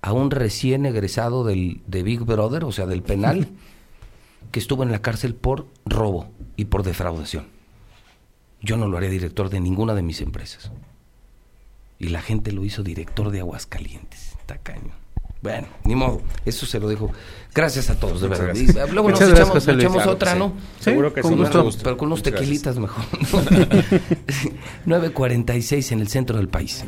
[0.00, 3.48] a un recién egresado del, de Big Brother, o sea, del penal,
[4.52, 7.46] que estuvo en la cárcel por robo y por defraudación.
[8.62, 10.70] Yo no lo haría director de ninguna de mis empresas.
[11.98, 14.35] Y la gente lo hizo director de Aguascalientes.
[14.46, 14.92] Tacaño.
[15.42, 16.22] Bueno, ni modo.
[16.44, 17.10] Eso se lo dejo.
[17.54, 18.46] Gracias a todos, de verdad.
[18.46, 18.70] gracias.
[18.70, 19.84] Y, luego nos gracias, echamos, José nos Luis.
[19.84, 20.38] echamos Claro otra, sí.
[20.38, 20.52] ¿no?
[20.80, 21.38] Seguro que con sí.
[21.38, 21.62] gusto.
[21.64, 21.82] gusto.
[21.84, 22.62] Pero con unos Muchas gracias.
[22.62, 23.04] tequilitas mejor.
[24.86, 26.84] 9.46 en el centro del país.